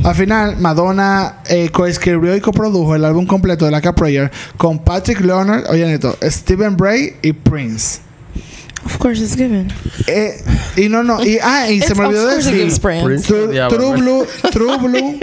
[0.04, 5.20] Al final, Madonna eh, coescribió y coprodujo el álbum completo de La Prayer con Patrick
[5.20, 8.05] Leonard, oye esto, Stephen Bray y Prince.
[8.86, 9.66] Of course it's given.
[10.06, 10.40] Eh,
[10.76, 12.54] y no, no, y, ah, y se me olvidó decir.
[12.54, 13.04] gives Prince.
[13.04, 13.96] Prince True, True.
[13.96, 15.18] Blue, True Blue,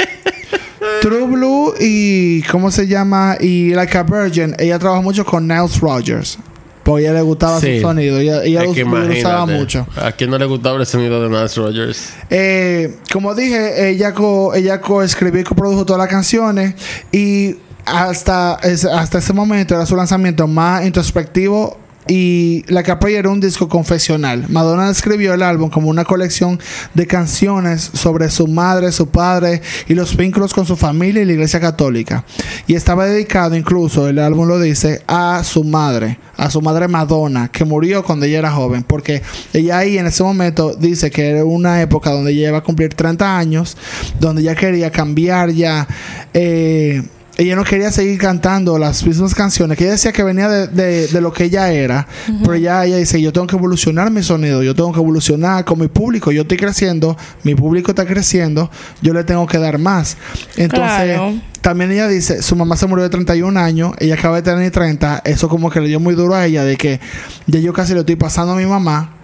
[1.01, 3.38] True Blue y ¿cómo se llama?
[3.39, 6.38] Y Like a Virgin, ella trabajó mucho con Niles Rogers.
[6.84, 7.78] Porque a ella le gustaba Sí.
[7.78, 8.20] su sonido.
[8.20, 9.88] Ella, ella lo, usaba mucho.
[9.95, 12.09] ¿A quién no le gustaba el sonido de Miles Rogers?
[12.30, 16.76] Eh, como dije, ella co, ella coescribió y coprodujo todas las canciones.
[17.14, 17.55] Y
[17.86, 23.69] hasta hasta ese momento era su lanzamiento más introspectivo y La Capri era un disco
[23.69, 24.45] confesional.
[24.49, 26.59] Madonna escribió el álbum como una colección
[26.93, 31.33] de canciones sobre su madre, su padre y los vínculos con su familia y la
[31.33, 32.25] iglesia católica.
[32.67, 37.49] Y estaba dedicado incluso, el álbum lo dice, a su madre, a su madre Madonna,
[37.49, 39.21] que murió cuando ella era joven, porque
[39.53, 42.93] ella ahí en ese momento dice que era una época donde ella iba a cumplir
[42.93, 43.77] 30 años,
[44.19, 45.87] donde ella quería cambiar ya...
[46.33, 47.03] Eh,
[47.38, 51.07] ella no quería seguir cantando las mismas canciones, que ella decía que venía de, de-
[51.07, 52.07] de lo que ella era,
[52.41, 55.79] pero ya ella dice, yo tengo que evolucionar mi sonido, yo tengo que evolucionar con
[55.79, 58.69] mi público, yo estoy creciendo, mi público está creciendo,
[59.01, 60.15] yo le tengo que dar más.
[60.57, 61.34] Entonces, Claro.
[61.61, 65.23] también ella dice, su mamá se murió de 31 años, ella acaba de tener 30,
[65.25, 66.99] eso como que le dio muy duro a ella, de que
[67.47, 69.15] ya yo casi le estoy pasando a mi mamá,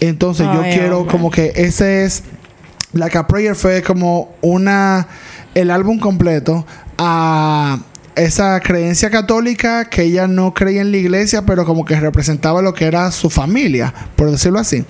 [0.00, 2.22] entonces yo quiero como que ese es
[2.92, 5.06] la que Prayer fue como una
[5.54, 6.64] el álbum completo
[6.98, 7.78] a
[8.16, 12.74] esa creencia católica que ella no creía en la iglesia, pero como que representaba lo
[12.74, 14.84] que era su familia, por decirlo así.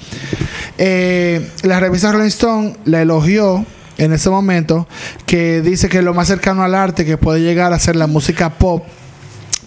[0.79, 3.65] Eh, la revista Rolling Stone la elogió
[3.99, 4.89] en ese momento,
[5.27, 8.51] que dice que lo más cercano al arte que puede llegar a ser la música
[8.51, 8.85] pop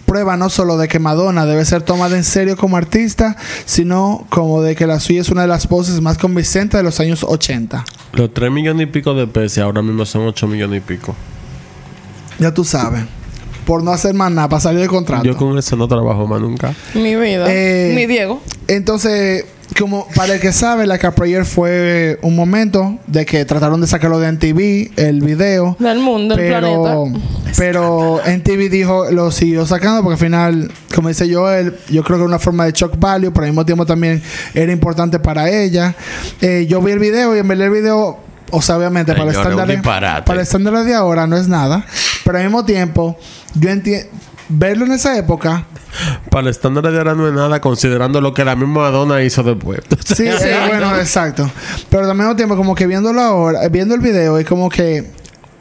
[0.06, 4.60] prueba no solo de que Madonna debe ser tomada en serio como artista, sino como
[4.60, 7.84] de que la suya es una de las voces más convincentes de los años 80.
[8.12, 11.14] Los 3 millones y pico de pesos ahora mismo son 8 millones y pico.
[12.38, 13.02] Ya tú sabes.
[13.66, 15.24] Por no hacer más nada, para salir de contrato.
[15.24, 16.74] Yo con eso no trabajo más nunca.
[16.94, 17.46] Mi vida.
[17.48, 18.40] Eh, Ni Diego.
[18.66, 19.44] Entonces,
[19.78, 24.18] como para el que sabe, la Caprayer fue un momento de que trataron de sacarlo
[24.18, 25.76] de MTV, el video.
[25.78, 27.20] Del mundo, del pero, planeta.
[27.56, 32.22] pero MTV dijo, lo siguió sacando porque al final, como dice Joel, yo creo que
[32.22, 34.20] era una forma de shock value, pero al mismo tiempo también
[34.54, 35.94] era importante para ella.
[36.40, 38.18] Eh, yo vi el video y en verdad el video,
[38.52, 40.26] o sea, obviamente para estándares disparate.
[40.26, 41.84] para estándares de ahora no es nada,
[42.24, 43.18] pero al mismo tiempo,
[43.54, 44.08] yo entiendo,
[44.48, 45.66] verlo en esa época,
[46.30, 49.42] Para el estándar de ahora no es nada, considerando lo que la misma Madonna hizo
[49.42, 49.80] después.
[50.04, 51.50] Sí, sí, bueno, exacto.
[51.90, 55.10] Pero al mismo tiempo, como que viéndolo ahora, viendo el video, es como que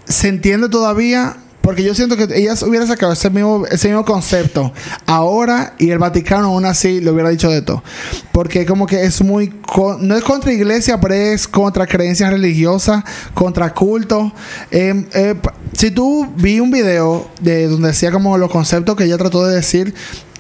[0.06, 1.38] se entiende todavía.
[1.62, 4.74] Porque yo siento que ella hubiera sacado ese mismo, ese mismo concepto
[5.06, 7.84] ahora y el Vaticano aún así le hubiera dicho de todo.
[8.32, 9.50] Porque como que es muy...
[9.50, 13.04] co- no es contra iglesia, pero es contra creencias religiosas,
[13.36, 14.34] contra culto.
[14.72, 19.04] Eh, eh, pa- si tú vi un video de donde decía como los conceptos que
[19.04, 19.94] ella trató de decir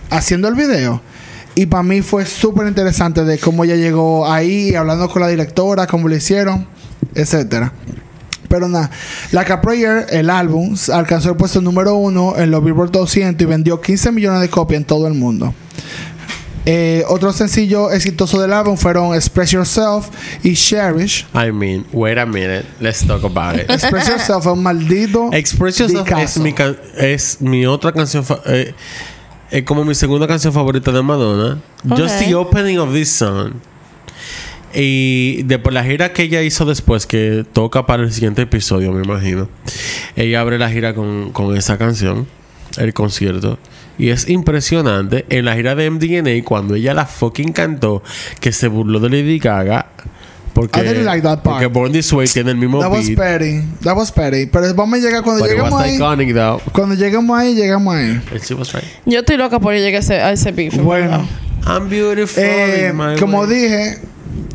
[0.09, 1.01] haciendo el video,
[1.53, 5.85] y para mí fue súper interesante de cómo ella llegó ahí, hablando con la directora,
[5.85, 6.65] cómo lo hicieron,
[7.13, 7.73] etcétera.
[8.51, 8.91] Pero nada,
[9.31, 13.79] la Caprayer, el álbum, alcanzó el puesto número uno en los Billboard 200 y vendió
[13.79, 15.53] 15 millones de copias en todo el mundo.
[16.63, 20.09] Eh, otro sencillo exitoso del álbum fueron Express Yourself
[20.43, 21.25] y Cherish.
[21.33, 22.65] I mean, wait a minute.
[22.79, 23.67] Let's talk about it.
[23.71, 25.29] Express Yourself es un maldito.
[25.33, 28.23] Express Yourself es mi, can- es mi otra canción.
[28.45, 28.75] eh,
[29.49, 31.59] es como mi segunda canción favorita de Madonna.
[31.97, 33.53] Just the opening of this song.
[34.73, 39.03] Y después la gira que ella hizo después, que toca para el siguiente episodio, me
[39.03, 39.49] imagino.
[40.15, 42.27] Ella abre la gira con, con esa canción,
[42.77, 43.59] el concierto.
[43.97, 45.25] Y es impresionante.
[45.29, 48.01] En la gira de MDNA, cuando ella la fucking cantó,
[48.39, 49.87] que se burló de Lady Gaga.
[50.53, 51.55] Porque, I didn't like that part.
[51.55, 53.17] porque Born This Way tiene el mismo That was beat.
[53.17, 53.61] petty.
[53.83, 54.47] That was petty.
[54.47, 55.95] Pero vamos a llegar cuando But it lleguemos was ahí.
[55.95, 56.61] iconic though.
[56.73, 58.21] Cuando lleguemos ahí, llegamos ahí.
[58.31, 58.83] And she was right.
[59.05, 60.73] Yo estoy loca por llegar a ese, a ese beef.
[60.73, 61.25] en Bueno.
[61.65, 62.43] I'm beautiful.
[62.43, 63.49] Eh, my como way.
[63.61, 63.97] dije,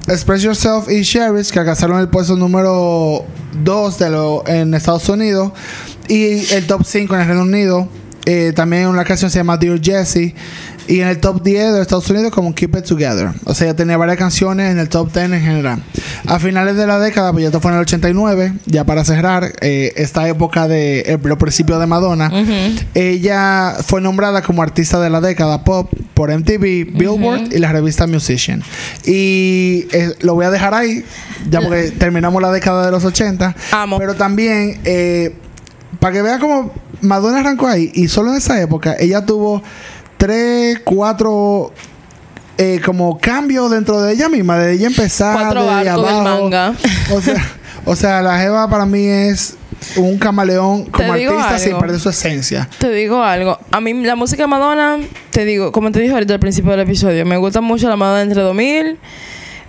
[0.09, 3.25] Express Yourself y Cherish, que alcanzaron el puesto número
[3.65, 5.53] 2 de en Estados Unidos
[6.09, 7.89] y el top 5 en el Reino Unido.
[8.25, 10.35] Eh, también una canción se llama Dear Jessie.
[10.89, 13.31] Y en el top 10 de Estados Unidos como Keep It Together.
[13.45, 15.83] O sea, ya tenía varias canciones en el top 10 en general.
[16.27, 19.53] A finales de la década, pues ya esto fue en el 89, ya para cerrar
[19.61, 22.31] eh, esta época de eh, los principios de Madonna.
[22.95, 28.07] Ella fue nombrada como artista de la década pop por MTV, Billboard y la revista
[28.07, 28.63] Musician.
[29.05, 31.05] Y eh, lo voy a dejar ahí,
[31.51, 33.55] ya porque terminamos la década de los 80.
[33.73, 33.99] Amo.
[33.99, 35.35] Pero también, eh,
[36.01, 36.73] para que vean cómo
[37.03, 39.63] Madonna arrancó ahí, y solo en esa época, ella tuvo
[40.17, 41.73] tres, cuatro.
[42.59, 46.75] eh, como cambios dentro de ella misma, de ella empezar Cuatro de del manga.
[47.13, 47.45] O sea,
[47.85, 49.57] o sea, la Jeva para mí es
[49.97, 52.69] un camaleón como artista sin perder su esencia.
[52.79, 53.59] Te digo algo.
[53.71, 54.99] A mí la música de Madonna,
[55.31, 58.23] te digo, como te dije ahorita al principio del episodio, me gusta mucho la Madonna
[58.23, 58.99] entre 2000,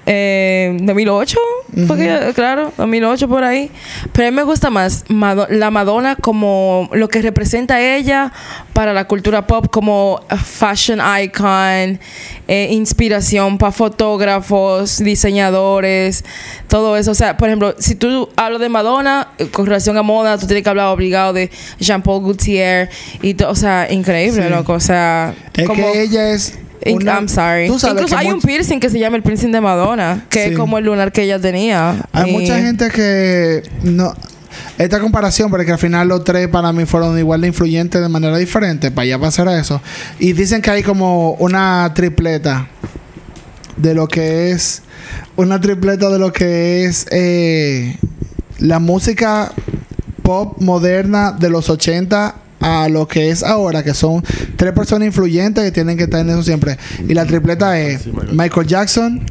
[0.10, 1.38] eh, 2008,
[1.86, 3.70] fue que- claro, 2008 por ahí.
[4.14, 8.32] Pero a mí me gusta más Mado- la Madonna como lo que representa ella
[8.74, 12.00] para la cultura pop como fashion icon,
[12.48, 16.24] eh, inspiración para fotógrafos, diseñadores,
[16.70, 17.12] todo eso.
[17.12, 20.48] O sea, por ejemplo, si tú hablas de Madonna eh, con relación a moda, tú
[20.48, 21.50] tienes que hablar obligado de
[21.80, 22.90] Jean-Paul Gaultier
[23.22, 24.50] y to- o sea, increíble, Sí.
[24.50, 24.74] loco.
[24.74, 27.68] O sea, Es como que ella es una- I'm sorry.
[27.68, 30.44] Tú sabes Incluso que hay un piercing que se llama el piercing de Madonna, que
[30.46, 30.50] Sí.
[30.52, 32.06] es como el lunar que ella tenía.
[32.12, 34.14] Hay Y- mucha gente que no.
[34.78, 38.38] Esta comparación, porque al final los tres para mí fueron igual de influyentes de manera
[38.38, 39.82] diferente, para allá pasar a eso.
[40.20, 42.68] Y dicen que hay como una tripleta
[43.76, 44.82] de lo que es.
[45.36, 47.98] Una tripleta de lo que es eh,
[48.60, 49.52] la música
[50.24, 54.24] pop moderna de los 80 a lo que es ahora, que son
[54.56, 56.78] tres personas influyentes que tienen que estar en eso siempre.
[57.08, 58.68] Y la tripleta es Sí, Michael.
[58.68, 59.26] Jackson,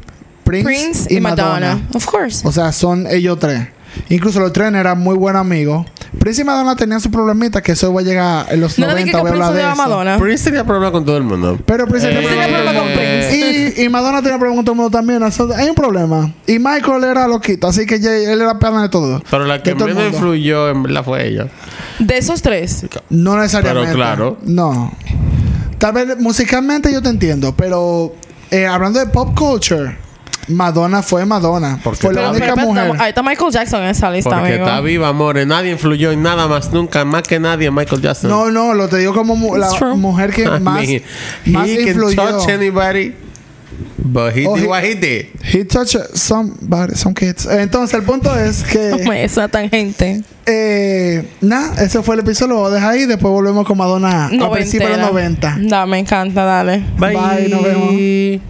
[0.45, 1.87] Prince, Prince y, Madonna.
[1.93, 2.47] Of course.
[2.47, 3.69] o sea, son ellos tres.
[4.09, 5.87] Incluso los tres eran muy buenos amigos.
[6.19, 9.05] Prince y Madonna tenían sus problemitas, que eso va a llegar en los no le
[9.05, 9.77] dije 90, que voy a Prince hablar de eso.
[9.89, 10.19] Madonna.
[10.19, 11.59] Prince tenía problemas con todo el mundo.
[11.67, 13.75] Pero Prince Eh, tenía tenía problema con Prince.
[13.79, 15.23] Y, y Madonna tenía problemas con todo el mundo también.
[15.23, 16.33] Eso- hay un problema.
[16.47, 19.23] Y Michael era loquito, así que ya- él era pana de todo.
[19.31, 21.49] Pero la que menos influyó en verdad fue ella.
[21.99, 22.87] De esos tres.
[23.11, 23.87] No necesariamente.
[23.93, 24.39] Pero claro.
[24.45, 24.93] No.
[25.79, 28.15] Tal vez musicalmente yo te entiendo, pero
[28.51, 29.99] eh, hablando de pop culture,
[30.49, 31.79] Madonna fue Madonna.
[31.83, 32.93] Porque Fue la Pero- única Pero, mujer.
[33.01, 34.65] Ahí está Michael Jackson en esa lista, Porque amigo.
[34.67, 35.47] está viva, amores.
[35.47, 38.31] Nadie influyó en nada más, nunca, más que nadie, en Michael Jackson.
[38.31, 39.95] No, no, lo te digo como mu- la true.
[39.97, 41.03] mujer que I más, mean,
[41.47, 42.15] más he can influyó.
[42.39, 43.15] touch anybody,
[43.99, 45.27] but he Oh, did he- what he did.
[45.53, 46.53] He touched some,
[46.95, 47.47] some kids.
[47.47, 48.91] Entonces, el punto es que,
[49.25, 50.23] Esa tangente.
[50.47, 52.55] eh, nada, ese fue el episodio.
[52.55, 53.05] Lo voy a dejar ahí.
[53.07, 55.57] Después volvemos con Madonna a principios de los 90.
[55.63, 56.85] Da, me encanta, dale.
[56.99, 58.43] Bye, nos vemos.